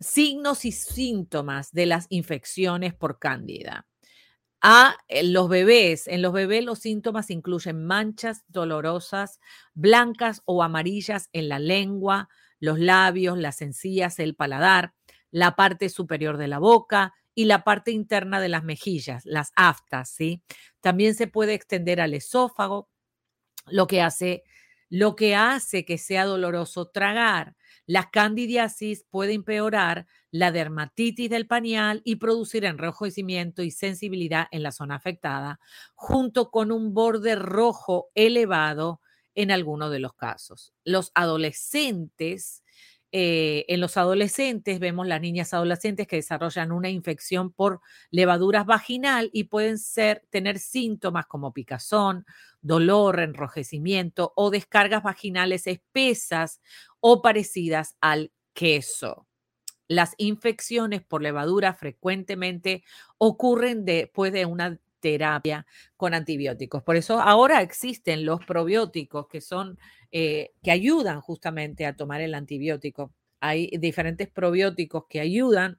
signos 0.00 0.64
y 0.64 0.72
síntomas 0.72 1.72
de 1.72 1.86
las 1.86 2.06
infecciones 2.10 2.92
por 2.94 3.20
cándida 3.20 3.86
a 4.66 4.96
eh, 5.08 5.22
los 5.24 5.50
bebés. 5.50 6.08
En 6.08 6.22
los 6.22 6.32
bebés 6.32 6.64
los 6.64 6.78
síntomas 6.78 7.30
incluyen 7.30 7.84
manchas 7.84 8.44
dolorosas, 8.48 9.38
blancas 9.74 10.40
o 10.46 10.62
amarillas 10.62 11.28
en 11.34 11.50
la 11.50 11.58
lengua, 11.58 12.30
los 12.60 12.78
labios, 12.78 13.36
las 13.36 13.60
encías, 13.60 14.18
el 14.18 14.34
paladar, 14.34 14.94
la 15.30 15.54
parte 15.54 15.90
superior 15.90 16.38
de 16.38 16.48
la 16.48 16.58
boca 16.58 17.12
y 17.34 17.44
la 17.44 17.62
parte 17.62 17.90
interna 17.90 18.40
de 18.40 18.48
las 18.48 18.64
mejillas, 18.64 19.26
las 19.26 19.52
aftas, 19.54 20.08
¿sí? 20.08 20.42
También 20.80 21.14
se 21.14 21.26
puede 21.26 21.52
extender 21.52 22.00
al 22.00 22.14
esófago, 22.14 22.88
lo 23.66 23.86
que 23.86 24.00
hace 24.00 24.44
lo 24.88 25.16
que 25.16 25.34
hace 25.34 25.84
que 25.84 25.98
sea 25.98 26.24
doloroso 26.24 26.86
tragar. 26.86 27.56
La 27.86 28.10
candidiasis 28.10 29.04
puede 29.10 29.34
empeorar 29.34 30.06
la 30.30 30.50
dermatitis 30.52 31.30
del 31.30 31.46
pañal 31.46 32.00
y 32.04 32.16
producir 32.16 32.64
enrojecimiento 32.64 33.62
y 33.62 33.70
sensibilidad 33.70 34.46
en 34.50 34.62
la 34.62 34.72
zona 34.72 34.96
afectada, 34.96 35.60
junto 35.94 36.50
con 36.50 36.72
un 36.72 36.94
borde 36.94 37.36
rojo 37.36 38.10
elevado 38.14 39.00
en 39.34 39.50
algunos 39.50 39.90
de 39.90 39.98
los 40.00 40.14
casos. 40.14 40.72
Los 40.84 41.12
adolescentes 41.14 42.63
eh, 43.16 43.64
en 43.68 43.80
los 43.80 43.96
adolescentes 43.96 44.80
vemos 44.80 45.06
las 45.06 45.20
niñas 45.20 45.54
adolescentes 45.54 46.08
que 46.08 46.16
desarrollan 46.16 46.72
una 46.72 46.90
infección 46.90 47.52
por 47.52 47.80
levaduras 48.10 48.66
vaginal 48.66 49.30
y 49.32 49.44
pueden 49.44 49.76
tener 50.30 50.58
síntomas 50.58 51.26
como 51.26 51.52
picazón, 51.52 52.26
dolor, 52.60 53.20
enrojecimiento 53.20 54.32
o 54.34 54.50
descargas 54.50 55.04
vaginales 55.04 55.68
espesas 55.68 56.60
o 56.98 57.22
parecidas 57.22 57.94
al 58.00 58.32
queso. 58.52 59.28
Las 59.86 60.14
infecciones 60.16 61.00
por 61.04 61.22
levadura 61.22 61.72
frecuentemente 61.72 62.82
ocurren 63.18 63.84
después 63.84 64.32
de 64.32 64.44
una 64.44 64.80
terapia 65.04 65.66
con 65.98 66.14
antibióticos. 66.14 66.82
Por 66.82 66.96
eso 66.96 67.20
ahora 67.20 67.60
existen 67.60 68.24
los 68.24 68.42
probióticos 68.46 69.28
que 69.28 69.42
son 69.42 69.78
eh, 70.10 70.52
que 70.62 70.70
ayudan 70.70 71.20
justamente 71.20 71.84
a 71.84 71.94
tomar 71.94 72.22
el 72.22 72.34
antibiótico. 72.34 73.12
Hay 73.38 73.70
diferentes 73.78 74.30
probióticos 74.30 75.04
que 75.06 75.20
ayudan 75.20 75.78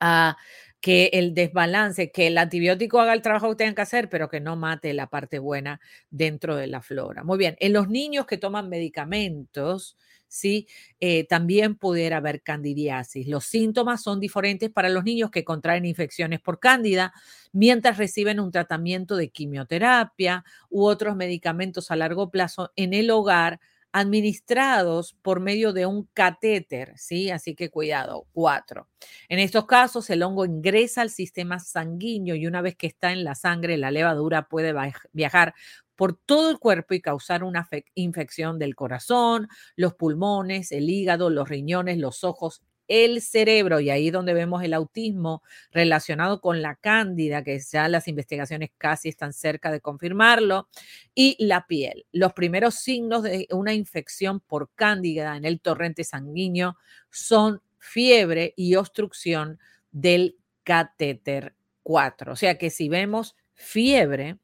a 0.00 0.36
que 0.80 1.10
el 1.12 1.34
desbalance, 1.34 2.10
que 2.10 2.26
el 2.28 2.38
antibiótico 2.38 3.00
haga 3.00 3.12
el 3.12 3.22
trabajo 3.22 3.50
que 3.50 3.56
tengan 3.56 3.74
que 3.74 3.82
hacer, 3.82 4.08
pero 4.08 4.28
que 4.30 4.40
no 4.40 4.56
mate 4.56 4.94
la 4.94 5.08
parte 5.08 5.38
buena 5.38 5.80
dentro 6.10 6.56
de 6.56 6.66
la 6.66 6.80
flora. 6.80 7.22
Muy 7.22 7.38
bien, 7.38 7.56
en 7.60 7.72
los 7.74 7.88
niños 7.88 8.26
que 8.26 8.38
toman 8.38 8.68
medicamentos, 8.70 9.96
¿sí? 10.26 10.66
Eh, 11.00 11.26
también 11.26 11.74
pudiera 11.74 12.18
haber 12.18 12.42
candidiasis. 12.42 13.26
Los 13.28 13.44
síntomas 13.44 14.02
son 14.02 14.20
diferentes 14.20 14.70
para 14.70 14.88
los 14.88 15.04
niños 15.04 15.30
que 15.30 15.44
contraen 15.44 15.84
infecciones 15.84 16.40
por 16.40 16.60
cándida 16.60 17.12
mientras 17.52 17.98
reciben 17.98 18.40
un 18.40 18.50
tratamiento 18.52 19.16
de 19.16 19.30
quimioterapia 19.30 20.44
u 20.70 20.84
otros 20.84 21.16
medicamentos 21.16 21.90
a 21.90 21.96
largo 21.96 22.30
plazo 22.30 22.72
en 22.76 22.94
el 22.94 23.10
hogar 23.10 23.60
administrados 23.92 25.14
por 25.22 25.40
medio 25.40 25.72
de 25.72 25.86
un 25.86 26.08
catéter, 26.14 26.92
¿sí? 26.96 27.30
Así 27.30 27.54
que 27.54 27.70
cuidado. 27.70 28.26
Cuatro. 28.32 28.88
En 29.28 29.38
estos 29.38 29.66
casos, 29.66 30.08
el 30.10 30.22
hongo 30.22 30.44
ingresa 30.44 31.02
al 31.02 31.10
sistema 31.10 31.58
sanguíneo 31.58 32.34
y 32.36 32.46
una 32.46 32.62
vez 32.62 32.76
que 32.76 32.86
está 32.86 33.12
en 33.12 33.24
la 33.24 33.34
sangre, 33.34 33.76
la 33.76 33.90
levadura 33.90 34.48
puede 34.48 34.74
viajar 35.12 35.54
por 35.96 36.14
todo 36.16 36.50
el 36.50 36.58
cuerpo 36.58 36.94
y 36.94 37.00
causar 37.02 37.44
una 37.44 37.68
infección 37.94 38.58
del 38.58 38.74
corazón, 38.74 39.48
los 39.76 39.94
pulmones, 39.94 40.72
el 40.72 40.88
hígado, 40.88 41.28
los 41.28 41.48
riñones, 41.48 41.98
los 41.98 42.24
ojos, 42.24 42.62
el 42.90 43.22
cerebro, 43.22 43.78
y 43.78 43.88
ahí 43.88 44.10
donde 44.10 44.34
vemos 44.34 44.64
el 44.64 44.74
autismo 44.74 45.42
relacionado 45.70 46.40
con 46.40 46.60
la 46.60 46.74
cándida, 46.74 47.44
que 47.44 47.58
ya 47.60 47.88
las 47.88 48.08
investigaciones 48.08 48.70
casi 48.76 49.08
están 49.08 49.32
cerca 49.32 49.70
de 49.70 49.80
confirmarlo, 49.80 50.68
y 51.14 51.36
la 51.38 51.68
piel. 51.68 52.04
Los 52.10 52.32
primeros 52.32 52.74
signos 52.74 53.22
de 53.22 53.46
una 53.52 53.74
infección 53.74 54.40
por 54.40 54.70
cándida 54.74 55.36
en 55.36 55.44
el 55.44 55.60
torrente 55.60 56.02
sanguíneo 56.02 56.76
son 57.10 57.62
fiebre 57.78 58.54
y 58.56 58.74
obstrucción 58.74 59.60
del 59.92 60.36
catéter 60.64 61.54
4. 61.84 62.32
O 62.32 62.36
sea 62.36 62.58
que 62.58 62.70
si 62.70 62.88
vemos 62.88 63.36
fiebre, 63.54 64.38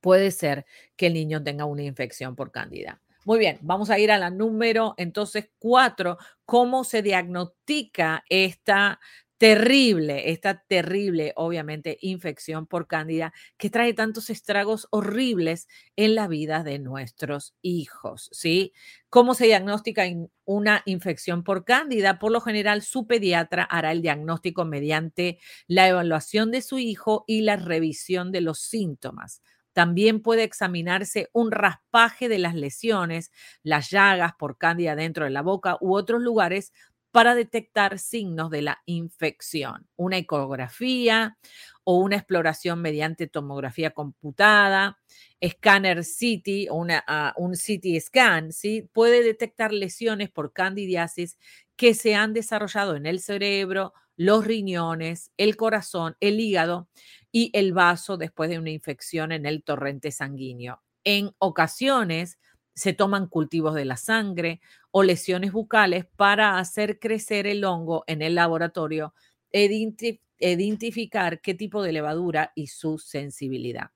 puede 0.00 0.30
ser 0.30 0.64
que 0.96 1.08
el 1.08 1.14
niño 1.14 1.42
tenga 1.44 1.66
una 1.66 1.82
infección 1.82 2.34
por 2.34 2.50
cándida. 2.50 3.01
Muy 3.24 3.38
bien, 3.38 3.58
vamos 3.62 3.90
a 3.90 3.98
ir 3.98 4.10
a 4.10 4.18
la 4.18 4.30
número 4.30 4.94
entonces 4.96 5.50
cuatro, 5.58 6.18
cómo 6.44 6.82
se 6.84 7.02
diagnostica 7.02 8.24
esta 8.28 8.98
terrible, 9.38 10.30
esta 10.30 10.62
terrible, 10.68 11.32
obviamente, 11.36 11.98
infección 12.00 12.66
por 12.66 12.86
cándida 12.86 13.32
que 13.58 13.70
trae 13.70 13.92
tantos 13.92 14.30
estragos 14.30 14.86
horribles 14.90 15.66
en 15.96 16.14
la 16.14 16.28
vida 16.28 16.62
de 16.62 16.78
nuestros 16.78 17.54
hijos, 17.60 18.28
¿sí? 18.32 18.72
¿Cómo 19.08 19.34
se 19.34 19.46
diagnostica 19.46 20.04
una 20.44 20.82
infección 20.86 21.42
por 21.42 21.64
cándida? 21.64 22.18
Por 22.20 22.30
lo 22.32 22.40
general, 22.40 22.82
su 22.82 23.06
pediatra 23.08 23.64
hará 23.64 23.90
el 23.92 24.02
diagnóstico 24.02 24.64
mediante 24.64 25.38
la 25.66 25.88
evaluación 25.88 26.50
de 26.52 26.62
su 26.62 26.78
hijo 26.78 27.24
y 27.26 27.42
la 27.42 27.56
revisión 27.56 28.30
de 28.32 28.42
los 28.42 28.60
síntomas. 28.60 29.42
También 29.72 30.20
puede 30.20 30.44
examinarse 30.44 31.28
un 31.32 31.50
raspaje 31.50 32.28
de 32.28 32.38
las 32.38 32.54
lesiones, 32.54 33.30
las 33.62 33.90
llagas 33.90 34.32
por 34.38 34.58
cándida 34.58 34.96
dentro 34.96 35.24
de 35.24 35.30
la 35.30 35.42
boca 35.42 35.78
u 35.80 35.94
otros 35.94 36.20
lugares 36.20 36.72
para 37.12 37.34
detectar 37.34 37.98
signos 37.98 38.50
de 38.50 38.62
la 38.62 38.82
infección. 38.86 39.86
Una 39.96 40.16
ecografía 40.16 41.36
o 41.84 41.98
una 41.98 42.16
exploración 42.16 42.80
mediante 42.80 43.26
tomografía 43.26 43.90
computada, 43.90 44.98
escáner 45.40 46.00
CT 46.00 46.70
o 46.70 46.86
ah, 47.06 47.34
un 47.36 47.52
CT 47.52 48.00
scan, 48.00 48.52
¿sí? 48.52 48.88
puede 48.92 49.22
detectar 49.22 49.72
lesiones 49.72 50.30
por 50.30 50.52
candidiasis 50.52 51.38
que 51.76 51.94
se 51.94 52.14
han 52.14 52.32
desarrollado 52.32 52.96
en 52.96 53.06
el 53.06 53.20
cerebro, 53.20 53.92
los 54.16 54.46
riñones, 54.46 55.32
el 55.36 55.56
corazón, 55.56 56.16
el 56.20 56.40
hígado 56.40 56.88
y 57.32 57.50
el 57.54 57.72
vaso 57.72 58.18
después 58.18 58.50
de 58.50 58.58
una 58.58 58.70
infección 58.70 59.32
en 59.32 59.46
el 59.46 59.64
torrente 59.64 60.12
sanguíneo. 60.12 60.82
En 61.02 61.34
ocasiones, 61.38 62.38
se 62.74 62.92
toman 62.92 63.26
cultivos 63.26 63.74
de 63.74 63.84
la 63.84 63.96
sangre 63.96 64.60
o 64.90 65.02
lesiones 65.02 65.52
bucales 65.52 66.06
para 66.16 66.58
hacer 66.58 66.98
crecer 66.98 67.46
el 67.46 67.64
hongo 67.64 68.04
en 68.06 68.22
el 68.22 68.34
laboratorio, 68.34 69.14
identificar 69.50 71.40
qué 71.40 71.54
tipo 71.54 71.82
de 71.82 71.92
levadura 71.92 72.52
y 72.54 72.68
su 72.68 72.98
sensibilidad. 72.98 73.90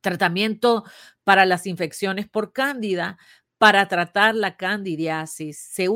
Tratamiento 0.00 0.84
para 1.24 1.46
las 1.46 1.66
infecciones 1.66 2.28
por 2.28 2.52
cándida. 2.52 3.18
Para 3.58 3.88
tratar 3.88 4.34
la 4.34 4.56
candidiasis 4.56 5.58
se, 5.58 5.88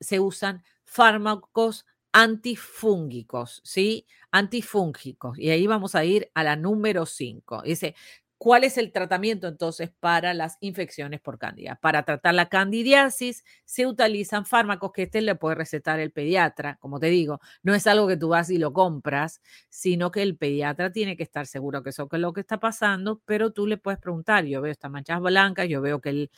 se 0.00 0.20
usan 0.20 0.64
fármacos 0.84 1.86
antifúngicos, 2.16 3.60
¿sí? 3.62 4.06
Antifúngicos. 4.30 5.38
Y 5.38 5.50
ahí 5.50 5.66
vamos 5.66 5.94
a 5.94 6.04
ir 6.04 6.30
a 6.34 6.42
la 6.44 6.56
número 6.56 7.04
5. 7.04 7.60
Dice, 7.62 7.94
¿Cuál 8.38 8.64
es 8.64 8.76
el 8.76 8.92
tratamiento 8.92 9.48
entonces 9.48 9.90
para 9.98 10.34
las 10.34 10.58
infecciones 10.60 11.20
por 11.22 11.38
cándida? 11.38 11.78
Para 11.80 12.02
tratar 12.02 12.34
la 12.34 12.50
candidiasis 12.50 13.44
se 13.64 13.86
utilizan 13.86 14.44
fármacos 14.44 14.92
que 14.92 15.04
este 15.04 15.22
le 15.22 15.36
puede 15.36 15.54
recetar 15.54 16.00
el 16.00 16.12
pediatra. 16.12 16.76
Como 16.78 17.00
te 17.00 17.06
digo, 17.06 17.40
no 17.62 17.74
es 17.74 17.86
algo 17.86 18.06
que 18.06 18.18
tú 18.18 18.28
vas 18.28 18.50
y 18.50 18.58
lo 18.58 18.74
compras, 18.74 19.40
sino 19.70 20.10
que 20.10 20.20
el 20.20 20.36
pediatra 20.36 20.92
tiene 20.92 21.16
que 21.16 21.22
estar 21.22 21.46
seguro 21.46 21.82
que 21.82 21.90
eso 21.90 22.08
es 22.12 22.20
lo 22.20 22.34
que 22.34 22.42
está 22.42 22.60
pasando, 22.60 23.22
pero 23.24 23.52
tú 23.52 23.66
le 23.66 23.78
puedes 23.78 23.98
preguntar, 23.98 24.44
yo 24.44 24.60
veo 24.60 24.72
estas 24.72 24.90
manchas 24.90 25.20
blancas, 25.20 25.68
yo 25.68 25.80
veo 25.80 26.02
que 26.02 26.10
el, 26.10 26.30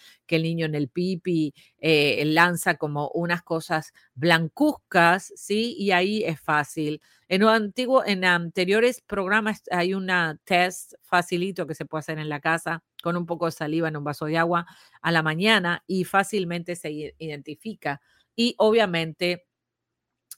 niño 0.43 0.67
en 0.67 0.77
el 0.77 0.89
pipi 0.89 1.53
eh, 1.79 2.23
lanza 2.27 2.77
como 2.77 3.09
unas 3.09 3.43
cosas 3.43 3.93
blancuzcas, 4.15 5.33
¿sí? 5.35 5.75
Y 5.77 5.91
ahí 5.91 6.23
es 6.23 6.41
fácil 6.41 7.03
en, 7.29 7.43
antiguo, 7.45 8.05
en 8.05 8.25
anteriores 8.25 9.03
programas 9.03 9.63
hay 9.71 9.95
un 9.95 10.11
test 10.45 10.95
facilito 11.03 11.67
que 11.67 11.75
se 11.75 11.85
puede 11.85 12.01
hacer 12.01 12.19
en 12.19 12.29
la 12.29 12.41
casa 12.41 12.83
con 13.03 13.17
un 13.17 13.27
poco 13.27 13.47
de 13.47 13.53
saliva 13.53 13.89
en 13.89 13.97
un 13.97 14.05
vaso 14.05 14.27
de 14.27 14.39
agua 14.39 14.67
a 15.03 15.13
la 15.13 15.23
mañana 15.23 15.85
y 15.87 16.05
fácilmente 16.05 16.75
se 16.77 17.13
identifica. 17.19 18.01
Y 18.35 18.55
obviamente 18.59 19.47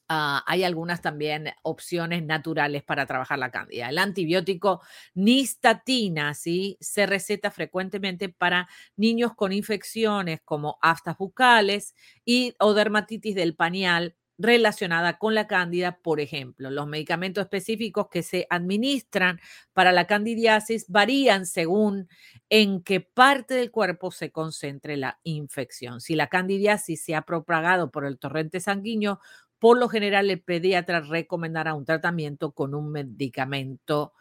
ah, 0.08 0.42
hay 0.46 0.64
algunas 0.64 1.00
también 1.00 1.52
opciones 1.62 2.24
naturales 2.24 2.82
para 2.82 3.06
trabajar 3.06 3.38
la 3.38 3.50
cándida. 3.50 3.88
El 3.88 3.98
antibiótico 3.98 4.80
nistatina, 5.14 6.34
¿sí? 6.34 6.76
Se 6.80 7.06
receta 7.06 7.50
frecuentemente 7.50 8.28
para 8.28 8.68
niños 8.96 9.34
con 9.34 9.52
infecciones 9.52 10.40
como 10.44 10.78
aftas 10.82 11.16
bucales 11.18 11.94
y 12.24 12.54
o 12.58 12.74
dermatitis 12.74 13.34
del 13.36 13.54
pañal 13.54 14.16
relacionada 14.40 15.18
con 15.18 15.34
la 15.34 15.46
cándida, 15.46 15.98
por 16.02 16.18
ejemplo. 16.18 16.70
Los 16.70 16.86
medicamentos 16.86 17.42
específicos 17.42 18.08
que 18.10 18.22
se 18.22 18.46
administran 18.48 19.38
para 19.72 19.92
la 19.92 20.06
candidiasis 20.06 20.86
varían 20.88 21.46
según 21.46 22.08
en 22.48 22.82
qué 22.82 23.00
parte 23.00 23.54
del 23.54 23.70
cuerpo 23.70 24.10
se 24.10 24.30
concentre 24.32 24.96
la 24.96 25.20
infección. 25.24 26.00
Si 26.00 26.14
la 26.14 26.28
candidiasis 26.28 27.04
se 27.04 27.14
ha 27.14 27.22
propagado 27.22 27.90
por 27.90 28.06
el 28.06 28.18
torrente 28.18 28.60
sanguíneo, 28.60 29.20
por 29.58 29.78
lo 29.78 29.88
general 29.88 30.30
el 30.30 30.40
pediatra 30.40 31.00
recomendará 31.00 31.74
un 31.74 31.84
tratamiento 31.84 32.52
con 32.52 32.74
un 32.74 32.90
medicamento 32.90 34.14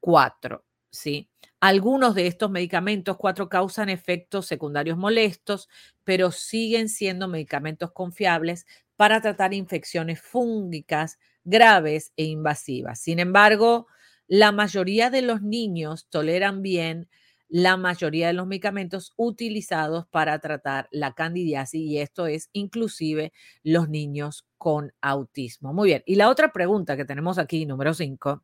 4. 0.00 0.56
Eh, 0.56 0.62
¿sí? 0.90 1.28
Algunos 1.60 2.14
de 2.14 2.26
estos 2.26 2.50
medicamentos 2.50 3.16
4 3.16 3.48
causan 3.48 3.88
efectos 3.88 4.46
secundarios 4.46 4.98
molestos, 4.98 5.68
pero 6.04 6.30
siguen 6.30 6.90
siendo 6.90 7.26
medicamentos 7.26 7.90
confiables 7.92 8.66
para 8.96 9.20
tratar 9.20 9.54
infecciones 9.54 10.20
fúngicas 10.20 11.18
graves 11.44 12.12
e 12.16 12.24
invasivas. 12.24 13.00
Sin 13.00 13.18
embargo, 13.18 13.86
la 14.26 14.52
mayoría 14.52 15.10
de 15.10 15.22
los 15.22 15.42
niños 15.42 16.06
toleran 16.08 16.62
bien 16.62 17.08
la 17.48 17.76
mayoría 17.76 18.28
de 18.28 18.32
los 18.32 18.46
medicamentos 18.46 19.12
utilizados 19.16 20.06
para 20.08 20.38
tratar 20.38 20.88
la 20.90 21.12
candidiasis 21.14 21.80
y 21.82 21.98
esto 21.98 22.26
es 22.26 22.48
inclusive 22.52 23.32
los 23.62 23.88
niños 23.88 24.46
con 24.58 24.92
autismo. 25.00 25.72
Muy 25.72 25.88
bien, 25.90 26.02
y 26.06 26.16
la 26.16 26.30
otra 26.30 26.52
pregunta 26.52 26.96
que 26.96 27.04
tenemos 27.04 27.38
aquí, 27.38 27.66
número 27.66 27.94
5, 27.94 28.42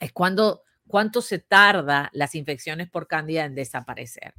es 0.00 0.12
cuando 0.12 0.62
cuánto 0.86 1.20
se 1.20 1.38
tarda 1.38 2.10
las 2.12 2.34
infecciones 2.34 2.88
por 2.88 3.06
cándida 3.06 3.44
en 3.44 3.54
desaparecer. 3.54 4.34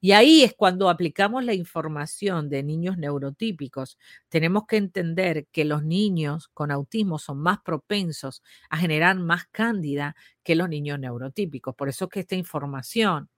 Y 0.00 0.12
ahí 0.12 0.42
es 0.42 0.54
cuando 0.54 0.90
aplicamos 0.90 1.44
la 1.44 1.54
información 1.54 2.48
de 2.48 2.62
niños 2.62 2.98
neurotípicos. 2.98 3.98
Tenemos 4.28 4.66
que 4.66 4.76
entender 4.76 5.46
que 5.52 5.64
los 5.64 5.84
niños 5.84 6.48
con 6.54 6.70
autismo 6.70 7.18
son 7.18 7.38
más 7.38 7.60
propensos 7.64 8.42
a 8.70 8.76
generar 8.76 9.16
más 9.18 9.46
cándida 9.50 10.16
que 10.42 10.56
los 10.56 10.68
niños 10.68 10.98
neurotípicos. 10.98 11.74
Por 11.74 11.88
eso 11.88 12.08
que 12.08 12.20
esta 12.20 12.34
información 12.34 13.30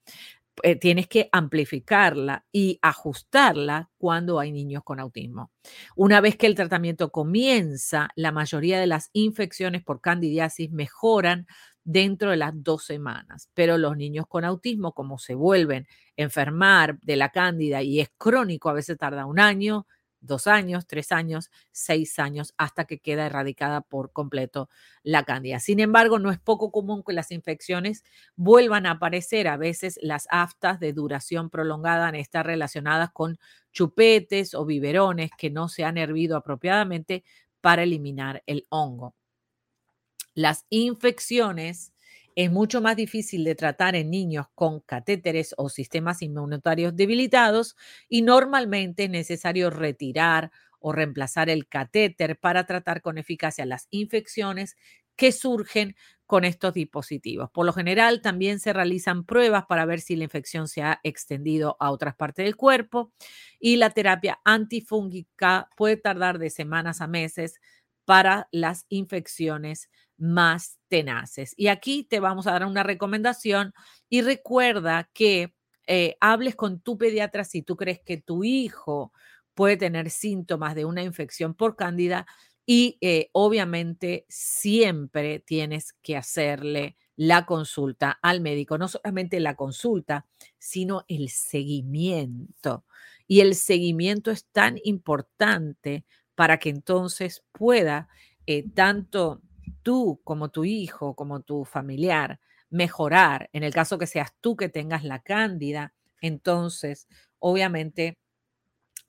eh, 0.62 0.76
tienes 0.76 1.08
que 1.08 1.28
amplificarla 1.32 2.44
y 2.52 2.78
ajustarla 2.80 3.90
cuando 3.98 4.38
hay 4.38 4.52
niños 4.52 4.84
con 4.84 5.00
autismo. 5.00 5.50
Una 5.96 6.20
vez 6.20 6.36
que 6.36 6.46
el 6.46 6.54
tratamiento 6.54 7.10
comienza, 7.10 8.10
la 8.14 8.30
mayoría 8.30 8.78
de 8.78 8.86
las 8.86 9.10
infecciones 9.12 9.82
por 9.82 10.00
candidiasis 10.00 10.70
mejoran 10.70 11.46
dentro 11.84 12.30
de 12.30 12.36
las 12.38 12.52
dos 12.54 12.84
semanas. 12.84 13.48
Pero 13.54 13.78
los 13.78 13.96
niños 13.96 14.26
con 14.28 14.44
autismo, 14.44 14.92
como 14.92 15.18
se 15.18 15.34
vuelven 15.34 15.86
a 16.18 16.22
enfermar 16.22 16.98
de 17.00 17.16
la 17.16 17.30
cándida 17.30 17.82
y 17.82 18.00
es 18.00 18.10
crónico, 18.18 18.68
a 18.70 18.72
veces 18.72 18.98
tarda 18.98 19.26
un 19.26 19.38
año, 19.38 19.86
dos 20.24 20.46
años, 20.46 20.86
tres 20.86 21.12
años, 21.12 21.50
seis 21.70 22.18
años, 22.18 22.54
hasta 22.56 22.86
que 22.86 22.98
queda 22.98 23.26
erradicada 23.26 23.82
por 23.82 24.12
completo 24.12 24.68
la 25.02 25.24
cándida. 25.24 25.60
Sin 25.60 25.80
embargo, 25.80 26.18
no 26.18 26.30
es 26.30 26.38
poco 26.40 26.70
común 26.72 27.02
que 27.06 27.12
las 27.12 27.30
infecciones 27.30 28.04
vuelvan 28.36 28.86
a 28.86 28.92
aparecer. 28.92 29.48
A 29.48 29.56
veces 29.56 29.98
las 30.02 30.26
aftas 30.30 30.80
de 30.80 30.92
duración 30.92 31.50
prolongada 31.50 32.08
están 32.10 32.44
relacionadas 32.44 33.10
con 33.12 33.38
chupetes 33.72 34.54
o 34.54 34.64
biberones 34.64 35.30
que 35.36 35.50
no 35.50 35.68
se 35.68 35.84
han 35.84 35.98
hervido 35.98 36.36
apropiadamente 36.36 37.24
para 37.60 37.82
eliminar 37.82 38.42
el 38.46 38.66
hongo. 38.70 39.14
Las 40.34 40.66
infecciones 40.70 41.92
es 42.36 42.50
mucho 42.50 42.80
más 42.80 42.96
difícil 42.96 43.44
de 43.44 43.54
tratar 43.54 43.94
en 43.94 44.10
niños 44.10 44.46
con 44.54 44.80
catéteres 44.80 45.54
o 45.56 45.68
sistemas 45.68 46.20
inmunitarios 46.22 46.96
debilitados 46.96 47.76
y 48.08 48.22
normalmente 48.22 49.04
es 49.04 49.10
necesario 49.10 49.70
retirar 49.70 50.50
o 50.80 50.92
reemplazar 50.92 51.48
el 51.48 51.68
catéter 51.68 52.38
para 52.38 52.66
tratar 52.66 53.00
con 53.00 53.18
eficacia 53.18 53.64
las 53.64 53.86
infecciones 53.90 54.76
que 55.16 55.30
surgen 55.30 55.94
con 56.26 56.44
estos 56.44 56.74
dispositivos. 56.74 57.50
Por 57.52 57.66
lo 57.66 57.72
general, 57.72 58.20
también 58.20 58.58
se 58.58 58.72
realizan 58.72 59.24
pruebas 59.24 59.64
para 59.68 59.86
ver 59.86 60.00
si 60.00 60.16
la 60.16 60.24
infección 60.24 60.66
se 60.66 60.82
ha 60.82 60.98
extendido 61.04 61.76
a 61.78 61.92
otras 61.92 62.16
partes 62.16 62.44
del 62.44 62.56
cuerpo 62.56 63.12
y 63.60 63.76
la 63.76 63.90
terapia 63.90 64.40
antifúngica 64.44 65.68
puede 65.76 65.96
tardar 65.96 66.38
de 66.38 66.50
semanas 66.50 67.00
a 67.00 67.06
meses 67.06 67.60
para 68.04 68.48
las 68.52 68.86
infecciones 68.88 69.88
más 70.16 70.78
tenaces. 70.88 71.54
Y 71.56 71.68
aquí 71.68 72.04
te 72.04 72.20
vamos 72.20 72.46
a 72.46 72.52
dar 72.52 72.64
una 72.66 72.82
recomendación 72.82 73.72
y 74.08 74.22
recuerda 74.22 75.10
que 75.12 75.54
eh, 75.86 76.16
hables 76.20 76.56
con 76.56 76.80
tu 76.80 76.96
pediatra 76.96 77.44
si 77.44 77.62
tú 77.62 77.76
crees 77.76 78.00
que 78.00 78.16
tu 78.16 78.44
hijo 78.44 79.12
puede 79.54 79.76
tener 79.76 80.10
síntomas 80.10 80.74
de 80.74 80.84
una 80.84 81.02
infección 81.02 81.54
por 81.54 81.76
cándida 81.76 82.26
y 82.66 82.96
eh, 83.00 83.28
obviamente 83.32 84.24
siempre 84.28 85.40
tienes 85.40 85.92
que 86.02 86.16
hacerle 86.16 86.96
la 87.16 87.46
consulta 87.46 88.18
al 88.22 88.40
médico, 88.40 88.78
no 88.78 88.88
solamente 88.88 89.38
la 89.40 89.54
consulta, 89.54 90.26
sino 90.58 91.04
el 91.08 91.28
seguimiento. 91.28 92.84
Y 93.26 93.40
el 93.40 93.54
seguimiento 93.54 94.30
es 94.30 94.46
tan 94.46 94.78
importante 94.84 96.04
para 96.34 96.58
que 96.58 96.70
entonces 96.70 97.44
pueda 97.52 98.08
eh, 98.46 98.64
tanto 98.74 99.42
tú 99.82 100.20
como 100.24 100.50
tu 100.50 100.64
hijo, 100.64 101.14
como 101.14 101.40
tu 101.40 101.64
familiar, 101.64 102.40
mejorar. 102.70 103.48
En 103.52 103.62
el 103.62 103.72
caso 103.72 103.98
que 103.98 104.06
seas 104.06 104.32
tú 104.40 104.56
que 104.56 104.68
tengas 104.68 105.04
la 105.04 105.20
cándida, 105.20 105.94
entonces 106.20 107.08
obviamente 107.38 108.18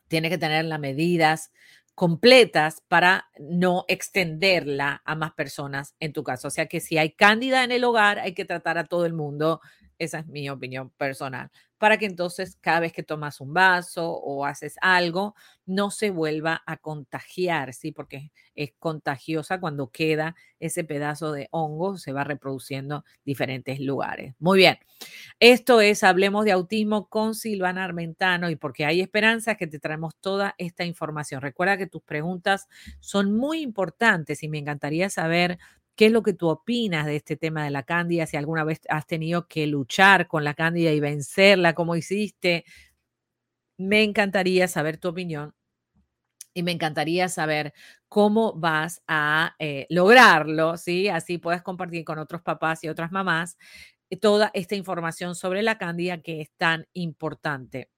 tiene 0.08 0.30
que 0.30 0.38
tener 0.38 0.65
las 0.65 0.80
medidas 0.80 1.52
completas 1.96 2.84
para 2.88 3.30
no 3.39 3.86
extenderla 3.88 5.02
a 5.06 5.15
más 5.15 5.34
personas 5.34 5.96
en 6.00 6.13
tu 6.13 6.24
caso. 6.24 6.50
O 6.50 6.52
sea 6.52 6.68
que 6.68 6.82
si 6.82 6.98
hay 6.98 7.12
cándida 7.12 7.63
en 7.63 7.72
el 7.72 7.84
hogar, 7.86 8.20
hay 8.20 8.34
que 8.34 8.46
tratar 8.46 8.78
a 8.78 8.84
todo 8.84 9.06
el 9.06 9.13
mundo. 9.13 9.62
Esa 9.98 10.20
es 10.20 10.28
mi 10.28 10.50
opinión 10.50 10.89
personal 10.91 11.50
para 11.78 11.98
que 11.98 12.06
entonces 12.06 12.58
cada 12.62 12.80
vez 12.80 12.94
que 12.94 13.04
tomas 13.04 13.42
un 13.42 13.54
vaso 13.54 14.12
o 14.12 14.46
haces 14.46 14.76
algo, 14.82 15.36
no 15.66 15.92
se 15.92 16.10
vuelva 16.10 16.62
a 16.66 16.78
contagiar, 16.78 17.74
¿sí? 17.74 17.92
Porque 17.92 18.32
es 18.56 18.74
contagiosa 18.80 19.60
cuando 19.60 19.90
queda 19.90 20.36
ese 20.60 20.84
pedazo 20.84 21.32
de 21.32 21.48
hongo, 21.52 21.98
se 21.98 22.14
va 22.14 22.24
reproduciendo 22.24 22.98
en 22.98 23.22
diferentes 23.26 23.80
lugares. 23.80 24.36
Muy 24.40 24.60
bien, 24.60 24.78
esto 25.40 25.82
es 25.82 26.04
Hablemos 26.04 26.46
de 26.46 26.52
Autismo 26.52 27.08
con 27.10 27.36
Silvana 27.36 27.84
Armentano 27.84 28.50
y 28.50 28.56
porque 28.56 28.86
hay 28.86 29.02
esperanza 29.02 29.56
que 29.56 29.68
te 29.68 29.80
traemos 29.80 30.16
toda 30.22 30.56
esta 30.58 30.86
información. 30.86 31.42
Recuerda 31.42 31.78
que 31.78 31.88
tus 31.88 32.04
preguntas 32.04 32.68
son 33.00 33.36
muy 33.36 33.62
importantes 33.62 34.44
y 34.44 34.50
me 34.50 34.60
encantaría 34.60 35.10
saber 35.10 35.58
¿Qué 35.96 36.08
es 36.08 36.12
lo 36.12 36.24
que 36.24 36.34
tú 36.34 36.50
opinas 36.50 37.06
de 37.06 37.16
este 37.16 37.38
tema 37.38 37.64
de 37.64 37.72
la 37.72 37.84
cándida? 37.84 38.26
Si 38.26 38.38
alguna 38.38 38.64
vez 38.64 38.82
has 38.90 39.08
tenido 39.08 39.48
que 39.48 39.66
luchar 39.68 40.28
con 40.28 40.44
la 40.44 40.54
cándida 40.54 40.92
y 40.92 41.00
vencerla, 41.00 41.74
¿cómo 41.74 41.96
hiciste? 41.96 42.66
Me 43.78 44.04
encantaría 44.04 44.68
saber 44.68 44.98
tu 44.98 45.10
opinión 45.10 45.54
y 46.54 46.64
me 46.64 46.72
encantaría 46.72 47.28
saber 47.30 47.74
cómo 48.08 48.54
vas 48.54 49.02
a 49.08 49.56
eh, 49.60 49.86
lograrlo, 49.90 50.78
¿sí? 50.78 51.10
Así 51.10 51.38
puedes 51.38 51.62
compartir 51.62 52.06
con 52.06 52.18
otros 52.18 52.42
papás 52.42 52.84
y 52.84 52.90
otras 52.90 53.12
mamás 53.12 53.58
eh, 54.10 54.18
toda 54.18 54.52
esta 54.54 54.76
información 54.76 55.36
sobre 55.36 55.64
la 55.64 55.78
cándida 55.78 56.22
que 56.22 56.42
es 56.42 56.52
tan 56.58 56.88
importante. 56.94 57.90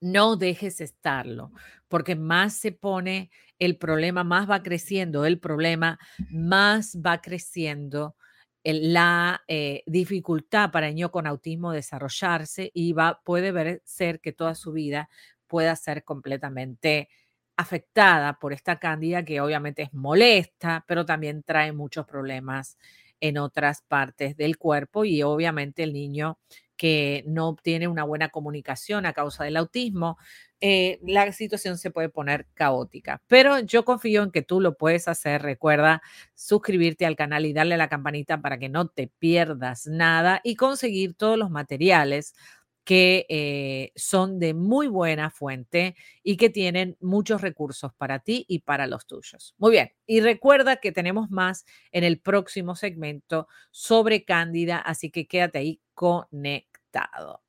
No 0.00 0.36
dejes 0.36 0.80
estarlo, 0.80 1.52
porque 1.88 2.16
más 2.16 2.54
se 2.54 2.72
pone 2.72 3.30
el 3.58 3.76
problema, 3.76 4.24
más 4.24 4.48
va 4.48 4.62
creciendo 4.62 5.24
el 5.24 5.38
problema, 5.40 5.98
más 6.30 6.96
va 7.04 7.20
creciendo 7.20 8.16
la 8.64 9.42
eh, 9.48 9.82
dificultad 9.86 10.70
para 10.70 10.88
el 10.88 10.94
niño 10.94 11.10
con 11.10 11.26
autismo 11.26 11.72
desarrollarse 11.72 12.70
y 12.74 12.92
va, 12.92 13.20
puede 13.24 13.52
ver, 13.52 13.82
ser 13.84 14.20
que 14.20 14.32
toda 14.32 14.54
su 14.54 14.72
vida 14.72 15.08
pueda 15.46 15.74
ser 15.76 16.04
completamente 16.04 17.08
afectada 17.56 18.38
por 18.38 18.52
esta 18.52 18.78
cándida 18.78 19.24
que 19.24 19.40
obviamente 19.40 19.82
es 19.82 19.92
molesta, 19.92 20.84
pero 20.86 21.04
también 21.04 21.42
trae 21.42 21.72
muchos 21.72 22.06
problemas 22.06 22.78
en 23.20 23.38
otras 23.38 23.82
partes 23.82 24.36
del 24.36 24.58
cuerpo 24.58 25.04
y 25.04 25.22
obviamente 25.22 25.82
el 25.82 25.92
niño 25.92 26.38
que 26.76 27.24
no 27.26 27.48
obtiene 27.48 27.88
una 27.88 28.04
buena 28.04 28.28
comunicación 28.28 29.06
a 29.06 29.12
causa 29.12 29.42
del 29.42 29.56
autismo, 29.56 30.16
eh, 30.60 30.98
la 31.02 31.32
situación 31.32 31.78
se 31.78 31.90
puede 31.90 32.08
poner 32.08 32.46
caótica. 32.54 33.22
Pero 33.26 33.60
yo 33.60 33.84
confío 33.84 34.22
en 34.22 34.30
que 34.30 34.42
tú 34.42 34.60
lo 34.60 34.76
puedes 34.76 35.08
hacer. 35.08 35.42
Recuerda 35.42 36.02
suscribirte 36.34 37.06
al 37.06 37.16
canal 37.16 37.46
y 37.46 37.52
darle 37.52 37.76
la 37.76 37.88
campanita 37.88 38.40
para 38.40 38.58
que 38.58 38.68
no 38.68 38.88
te 38.88 39.08
pierdas 39.18 39.86
nada 39.86 40.40
y 40.44 40.56
conseguir 40.56 41.14
todos 41.14 41.38
los 41.38 41.50
materiales 41.50 42.34
que 42.88 43.26
eh, 43.28 43.92
son 43.96 44.38
de 44.38 44.54
muy 44.54 44.88
buena 44.88 45.30
fuente 45.30 45.94
y 46.22 46.38
que 46.38 46.48
tienen 46.48 46.96
muchos 47.00 47.42
recursos 47.42 47.92
para 47.98 48.20
ti 48.20 48.46
y 48.48 48.60
para 48.60 48.86
los 48.86 49.06
tuyos. 49.06 49.54
Muy 49.58 49.72
bien, 49.72 49.92
y 50.06 50.20
recuerda 50.22 50.76
que 50.76 50.90
tenemos 50.90 51.30
más 51.30 51.66
en 51.92 52.02
el 52.02 52.18
próximo 52.18 52.76
segmento 52.76 53.46
sobre 53.70 54.24
Cándida, 54.24 54.78
así 54.78 55.10
que 55.10 55.26
quédate 55.26 55.58
ahí 55.58 55.82
conectado. 55.92 57.42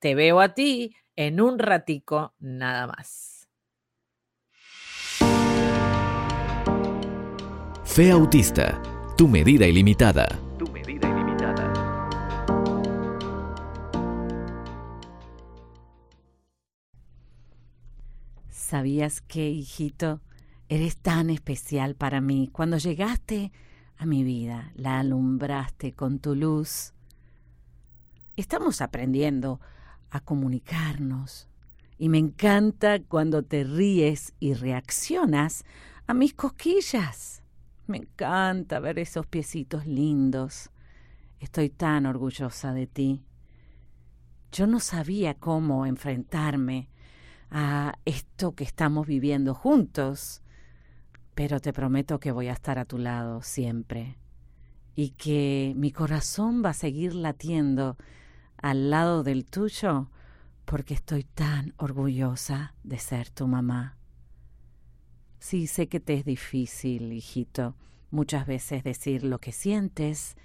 Te 0.00 0.14
veo 0.14 0.40
a 0.40 0.54
ti 0.54 0.96
en 1.14 1.42
un 1.42 1.58
ratico 1.58 2.32
nada 2.38 2.86
más. 2.86 3.46
Fe 7.84 8.10
Autista, 8.10 8.80
tu 9.18 9.28
medida 9.28 9.66
ilimitada. 9.66 10.26
¿Sabías 18.48 19.20
que, 19.20 19.50
hijito, 19.50 20.22
eres 20.70 20.96
tan 20.96 21.28
especial 21.28 21.94
para 21.94 22.22
mí? 22.22 22.48
Cuando 22.50 22.78
llegaste 22.78 23.52
a 23.98 24.06
mi 24.06 24.24
vida, 24.24 24.72
la 24.76 25.00
alumbraste 25.00 25.92
con 25.92 26.20
tu 26.20 26.34
luz. 26.34 26.94
Estamos 28.36 28.80
aprendiendo 28.80 29.60
a 30.10 30.20
comunicarnos 30.20 31.48
y 32.00 32.08
me 32.08 32.16
encanta 32.18 32.98
cuando 33.02 33.42
te 33.42 33.62
ríes 33.62 34.32
y 34.40 34.54
reaccionas 34.54 35.64
a 36.06 36.14
mis 36.14 36.32
cosquillas. 36.32 37.42
Me 37.86 37.98
encanta 37.98 38.80
ver 38.80 38.98
esos 38.98 39.26
piecitos 39.26 39.86
lindos. 39.86 40.70
Estoy 41.40 41.68
tan 41.68 42.06
orgullosa 42.06 42.72
de 42.72 42.86
ti. 42.86 43.22
Yo 44.50 44.66
no 44.66 44.80
sabía 44.80 45.34
cómo 45.34 45.84
enfrentarme 45.84 46.88
a 47.50 47.98
esto 48.06 48.54
que 48.54 48.64
estamos 48.64 49.06
viviendo 49.06 49.54
juntos, 49.54 50.40
pero 51.34 51.60
te 51.60 51.74
prometo 51.74 52.18
que 52.18 52.32
voy 52.32 52.48
a 52.48 52.54
estar 52.54 52.78
a 52.78 52.86
tu 52.86 52.96
lado 52.96 53.42
siempre 53.42 54.16
y 54.94 55.10
que 55.10 55.74
mi 55.76 55.92
corazón 55.92 56.62
va 56.64 56.70
a 56.70 56.74
seguir 56.74 57.14
latiendo 57.14 57.98
al 58.62 58.90
lado 58.90 59.22
del 59.22 59.44
tuyo 59.44 60.10
porque 60.64 60.94
estoy 60.94 61.24
tan 61.24 61.74
orgullosa 61.78 62.74
de 62.84 62.98
ser 62.98 63.30
tu 63.30 63.48
mamá. 63.48 63.96
Sí, 65.38 65.66
sé 65.66 65.88
que 65.88 66.00
te 66.00 66.14
es 66.14 66.24
difícil, 66.24 67.12
hijito, 67.12 67.74
muchas 68.10 68.46
veces 68.46 68.84
decir 68.84 69.24
lo 69.24 69.38
que 69.38 69.52
sientes, 69.52 70.36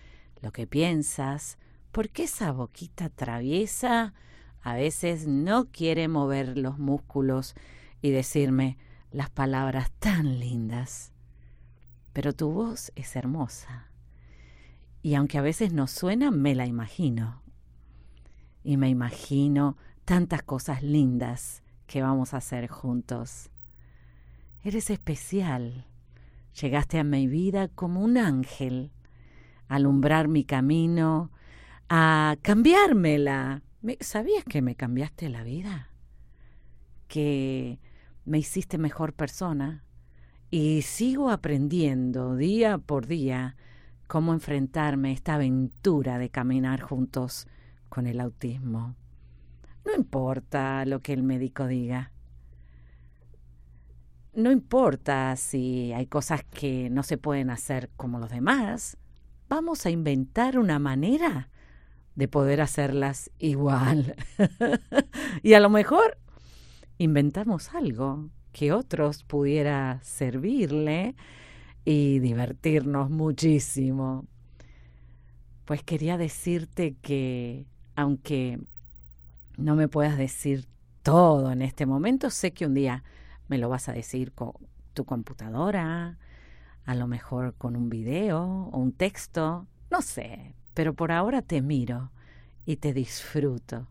lo 0.42 0.52
que 0.52 0.68
piensas, 0.68 1.58
porque 1.92 2.24
esa 2.24 2.52
boquita 2.52 3.10
traviesa 3.10 4.14
a 4.62 4.74
veces 4.74 5.28
no 5.28 5.66
quiere 5.72 6.08
mover 6.08 6.58
los 6.58 6.80
músculos 6.80 7.54
y 8.02 8.12
decirme 8.12 8.78
las 9.12 9.30
palabras 9.30 9.92
tan 10.00 10.40
lindas. 10.40 11.12
Pero 12.14 12.34
tu 12.34 12.52
voz 12.52 12.92
es 12.96 13.16
hermosa. 13.16 13.92
Y 15.04 15.14
aunque 15.16 15.38
a 15.38 15.42
veces 15.42 15.72
no 15.72 15.86
suena, 15.88 16.32
me 16.32 16.56
la 16.56 16.66
imagino. 16.66 17.45
Y 18.66 18.76
me 18.76 18.90
imagino 18.90 19.78
tantas 20.04 20.44
cosas 20.44 20.84
lindas 20.84 21.64
que 21.86 22.02
vamos 22.02 22.34
a 22.34 22.38
hacer 22.38 22.68
juntos. 22.68 23.52
Eres 24.64 24.90
especial. 24.90 25.86
Llegaste 26.60 27.00
a 27.00 27.04
mi 27.04 27.28
vida 27.28 27.68
como 27.68 28.02
un 28.02 28.18
ángel, 28.18 28.92
a 29.70 29.76
alumbrar 29.76 30.28
mi 30.28 30.44
camino, 30.44 31.32
a 31.90 32.36
cambiármela 32.42 33.62
¿Sabías 34.00 34.44
que 34.44 34.64
me 34.64 34.76
cambiaste 34.76 35.30
la 35.30 35.44
vida? 35.44 35.92
Que 37.08 37.80
me 38.26 38.40
hiciste 38.40 38.80
mejor 38.80 39.14
persona 39.14 39.84
y 40.50 40.82
sigo 40.82 41.30
aprendiendo 41.30 42.36
día 42.36 42.80
por 42.80 43.06
día 43.06 43.56
cómo 44.08 44.34
enfrentarme 44.34 45.10
a 45.10 45.14
esta 45.14 45.36
aventura 45.36 46.18
de 46.18 46.30
caminar 46.30 46.82
juntos 46.82 47.48
con 47.96 48.08
el 48.08 48.20
autismo. 48.20 48.94
No 49.86 49.96
importa 49.96 50.84
lo 50.84 51.00
que 51.02 51.14
el 51.14 51.24
médico 51.24 51.66
diga. 51.66 52.12
No 54.34 54.52
importa 54.52 55.34
si 55.38 55.94
hay 55.94 56.06
cosas 56.06 56.44
que 56.44 56.90
no 56.90 57.04
se 57.04 57.18
pueden 57.18 57.50
hacer 57.50 57.90
como 57.96 58.20
los 58.20 58.30
demás. 58.30 58.98
Vamos 59.48 59.86
a 59.86 59.92
inventar 59.92 60.60
una 60.60 60.78
manera 60.78 61.50
de 62.16 62.28
poder 62.28 62.60
hacerlas 62.60 63.32
igual. 63.40 64.18
y 65.42 65.54
a 65.54 65.62
lo 65.62 65.70
mejor 65.70 66.18
inventamos 66.98 67.74
algo 67.74 68.30
que 68.52 68.74
otros 68.74 69.24
pudiera 69.24 70.02
servirle 70.04 71.16
y 71.86 72.20
divertirnos 72.20 73.10
muchísimo. 73.10 74.26
Pues 75.64 75.82
quería 75.82 76.18
decirte 76.18 76.98
que 77.02 77.68
aunque 77.96 78.60
no 79.58 79.76
me 79.76 79.88
puedas 79.88 80.18
decir 80.18 80.68
todo 81.04 81.52
en 81.52 81.62
este 81.62 81.86
momento, 81.86 82.30
sé 82.30 82.52
que 82.52 82.66
un 82.66 82.74
día 82.74 83.04
me 83.48 83.58
lo 83.58 83.70
vas 83.70 83.90
a 83.90 83.94
decir 83.94 84.34
con 84.34 84.54
tu 84.94 85.06
computadora, 85.06 86.18
a 86.86 86.96
lo 86.96 87.08
mejor 87.08 87.56
con 87.56 87.76
un 87.76 87.90
video 87.90 88.70
o 88.72 88.78
un 88.78 88.92
texto, 88.92 89.68
No 89.92 90.02
sé, 90.02 90.56
pero 90.74 90.94
por 90.94 91.12
ahora 91.12 91.42
te 91.42 91.62
miro 91.62 92.12
y 92.66 92.78
te 92.78 92.94
disfruto 92.94 93.88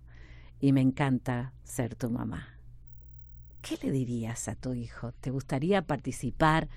y 0.61 0.73
me 0.73 0.81
encanta 0.81 1.53
ser 1.63 1.95
tu 1.95 2.11
mamá. 2.11 2.59
¿Qué 3.63 3.79
le 3.83 3.91
dirías 3.91 4.49
a 4.49 4.55
tu 4.57 4.75
hijo? 4.75 5.13
¿Te 5.13 5.31
gustaría 5.31 5.83
participar 5.83 6.69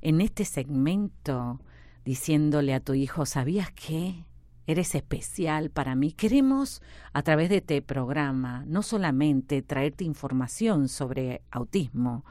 en 0.00 0.20
este 0.20 0.44
segmento 0.44 1.60
diciéndole 2.04 2.74
a 2.74 2.80
tu 2.80 2.94
hijo, 2.94 3.26
¿sabías 3.26 3.72
qué? 3.72 4.24
Eres 4.68 4.94
especial 4.94 5.70
para 5.70 5.94
mí. 5.94 6.12
Queremos, 6.12 6.82
a 7.14 7.22
través 7.22 7.48
de 7.48 7.56
este 7.56 7.80
programa, 7.80 8.64
no 8.66 8.82
solamente 8.82 9.62
traerte 9.62 10.04
información 10.04 10.88
sobre 10.88 11.40
autismo, 11.50 12.26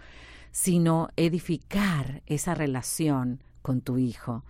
sino 0.51 1.09
edificar 1.15 2.21
esa 2.27 2.53
relación 2.53 3.41
con 3.63 3.81
tu 3.81 3.97
hijo. 3.97 4.45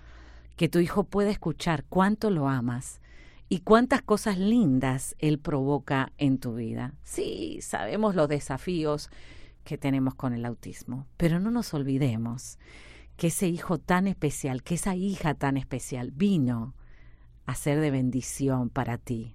Que 0.58 0.68
tu 0.68 0.80
hijo 0.80 1.06
pueda 1.06 1.30
escuchar 1.30 1.86
cuánto 1.86 2.30
lo 2.30 2.50
amas 2.50 3.00
y 3.48 3.60
cuántas 3.60 4.02
cosas 4.02 4.38
lindas 4.38 5.16
él 5.20 5.40
provoca 5.40 6.12
en 6.18 6.40
tu 6.40 6.56
vida. 6.56 6.94
Sí, 7.04 7.60
sabemos 7.62 8.16
los 8.16 8.28
desafíos 8.28 9.10
que 9.64 9.78
tenemos 9.78 10.14
con 10.14 10.34
el 10.34 10.44
autismo, 10.44 11.08
pero 11.16 11.40
no 11.40 11.52
nos 11.52 11.74
olvidemos 11.74 12.60
que 13.16 13.28
ese 13.28 13.48
hijo 13.48 13.78
tan 13.78 14.08
especial, 14.08 14.62
que 14.62 14.76
esa 14.76 14.94
hija 14.94 15.36
tan 15.36 15.56
especial 15.56 16.12
vino 16.12 16.76
a 17.48 17.56
ser 17.56 17.80
de 17.80 17.90
bendición 17.90 18.70
para 18.70 19.00
ti. 19.00 19.34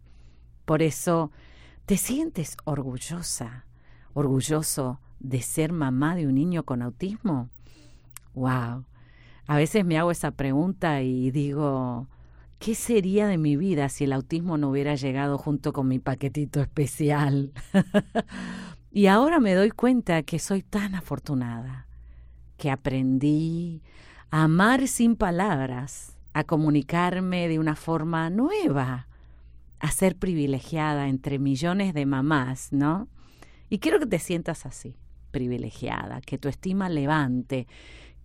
Por 0.64 0.83
eso, 0.83 1.33
¿te 1.87 1.96
sientes 1.96 2.57
orgullosa, 2.64 3.66
orgulloso 4.12 5.01
de 5.18 5.42
ser 5.42 5.72
mamá 5.72 6.14
de 6.14 6.29
un 6.29 6.35
niño 6.35 6.62
con 6.64 6.83
autismo? 6.83 7.48
¡Wow! 8.35 8.85
A 9.46 9.57
veces 9.57 9.85
me 9.85 9.98
hago 9.98 10.11
esa 10.11 10.31
pregunta 10.31 11.03
y 11.03 11.31
digo, 11.31 12.07
¿qué 12.59 12.75
sería 12.75 13.27
de 13.27 13.38
mi 13.38 13.57
vida 13.57 13.88
si 13.88 14.05
el 14.05 14.12
autismo 14.12 14.57
no 14.57 14.70
hubiera 14.70 14.94
llegado 14.94 15.38
junto 15.38 15.72
con 15.72 15.88
mi 15.88 15.98
paquetito 15.98 16.61
especial? 16.61 17.53
y 18.92 19.07
ahora 19.07 19.40
me 19.40 19.55
doy 19.55 19.70
cuenta 19.70 20.22
que 20.22 20.38
soy 20.38 20.62
tan 20.62 20.94
afortunada, 20.94 21.88
que 22.59 22.70
aprendí 22.70 23.83
a 24.31 24.44
amar 24.44 24.87
sin 24.87 25.16
palabras, 25.16 26.12
a 26.33 26.45
comunicarme 26.45 27.49
de 27.49 27.59
una 27.59 27.77
forma 27.77 28.31
nueva, 28.31 29.09
a 29.79 29.90
ser 29.90 30.16
privilegiada 30.16 31.09
entre 31.09 31.38
millones 31.38 31.95
de 31.95 32.07
mamás, 32.07 32.73
¿no? 32.73 33.09
Y 33.68 33.79
quiero 33.79 33.99
que 33.99 34.07
te 34.07 34.18
sientas 34.18 34.66
así, 34.66 34.97
privilegiada, 35.31 36.21
que 36.21 36.38
tu 36.38 36.49
estima 36.49 36.88
levante, 36.88 37.66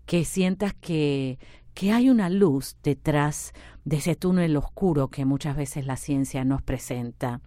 que 0.05 0.23
sientas 0.23 0.73
que, 0.73 1.39
que 1.73 1.91
hay 1.91 2.09
una 2.09 2.29
luz 2.29 2.75
detrás 2.83 3.53
de 3.85 3.97
ese 3.97 4.15
túnel 4.15 4.55
oscuro 4.57 5.09
que 5.09 5.25
muchas 5.25 5.55
veces 5.55 5.85
la 5.85 5.97
ciencia 5.97 6.43
nos 6.43 6.61
presenta. 6.61 7.41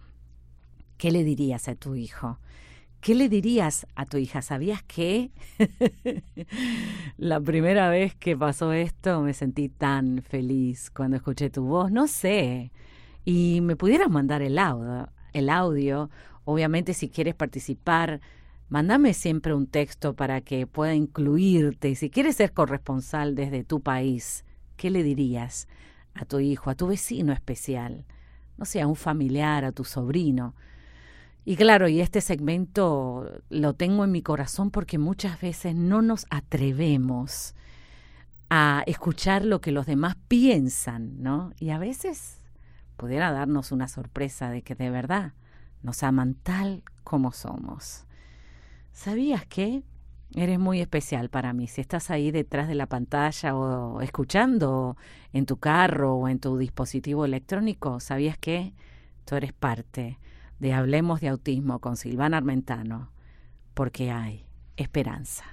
¿Qué 0.97 1.11
le 1.11 1.23
dirías 1.23 1.67
a 1.67 1.75
tu 1.75 1.95
hijo? 1.95 2.39
¿Qué 3.01 3.15
le 3.15 3.29
dirías 3.29 3.87
a 3.95 4.05
tu 4.05 4.17
hija? 4.17 4.43
¿Sabías 4.43 4.83
que 4.83 5.31
la 7.17 7.41
primera 7.41 7.89
vez 7.89 8.13
que 8.13 8.37
pasó 8.37 8.73
esto 8.73 9.21
me 9.21 9.33
sentí 9.33 9.69
tan 9.69 10.21
feliz 10.21 10.91
cuando 10.91 11.17
escuché 11.17 11.49
tu 11.49 11.63
voz? 11.63 11.91
No 11.91 12.05
sé. 12.05 12.71
Y 13.25 13.61
me 13.61 13.75
pudieras 13.75 14.11
mandar 14.11 14.43
el 14.43 14.59
audio, 14.59 15.09
el 15.33 15.49
audio. 15.49 16.11
Obviamente 16.45 16.93
si 16.93 17.09
quieres 17.09 17.33
participar, 17.33 18.21
mándame 18.69 19.15
siempre 19.15 19.55
un 19.55 19.65
texto 19.65 20.13
para 20.13 20.41
que 20.41 20.67
pueda 20.67 20.93
incluirte. 20.93 21.95
Si 21.95 22.11
quieres 22.11 22.35
ser 22.35 22.53
corresponsal 22.53 23.33
desde 23.33 23.63
tu 23.63 23.81
país, 23.81 24.45
¿qué 24.77 24.91
le 24.91 25.01
dirías 25.01 25.67
a 26.13 26.25
tu 26.25 26.39
hijo, 26.39 26.69
a 26.69 26.75
tu 26.75 26.85
vecino 26.85 27.33
especial? 27.33 28.05
No 28.59 28.65
sé, 28.65 28.79
a 28.79 28.85
un 28.85 28.95
familiar, 28.95 29.65
a 29.65 29.71
tu 29.71 29.85
sobrino 29.85 30.53
y 31.43 31.55
claro, 31.55 31.87
y 31.87 32.01
este 32.01 32.21
segmento 32.21 33.41
lo 33.49 33.73
tengo 33.73 34.03
en 34.03 34.11
mi 34.11 34.21
corazón 34.21 34.69
porque 34.69 34.97
muchas 34.97 35.41
veces 35.41 35.75
no 35.75 36.01
nos 36.01 36.25
atrevemos 36.29 37.55
a 38.49 38.83
escuchar 38.85 39.45
lo 39.45 39.61
que 39.61 39.71
los 39.71 39.85
demás 39.85 40.17
piensan, 40.27 41.23
¿no? 41.23 41.53
Y 41.57 41.69
a 41.69 41.79
veces 41.79 42.41
pudiera 42.97 43.31
darnos 43.31 43.71
una 43.71 43.87
sorpresa 43.87 44.51
de 44.51 44.61
que 44.61 44.75
de 44.75 44.89
verdad 44.91 45.33
nos 45.81 46.03
aman 46.03 46.35
tal 46.35 46.83
como 47.03 47.31
somos. 47.31 48.05
¿Sabías 48.91 49.45
que 49.47 49.83
eres 50.35 50.59
muy 50.59 50.79
especial 50.79 51.29
para 51.29 51.53
mí? 51.53 51.67
Si 51.67 51.81
estás 51.81 52.11
ahí 52.11 52.29
detrás 52.29 52.67
de 52.67 52.75
la 52.75 52.85
pantalla 52.85 53.55
o 53.55 54.01
escuchando 54.01 54.95
en 55.33 55.45
tu 55.47 55.57
carro 55.57 56.15
o 56.15 56.27
en 56.27 56.39
tu 56.39 56.57
dispositivo 56.57 57.25
electrónico, 57.25 57.99
¿sabías 57.99 58.37
que 58.37 58.73
tú 59.25 59.35
eres 59.35 59.53
parte? 59.53 60.19
De 60.61 60.73
Hablemos 60.73 61.21
de 61.21 61.27
Autismo 61.27 61.79
con 61.79 61.97
Silvana 61.97 62.37
Armentano, 62.37 63.11
porque 63.73 64.11
hay 64.11 64.45
esperanza. 64.77 65.43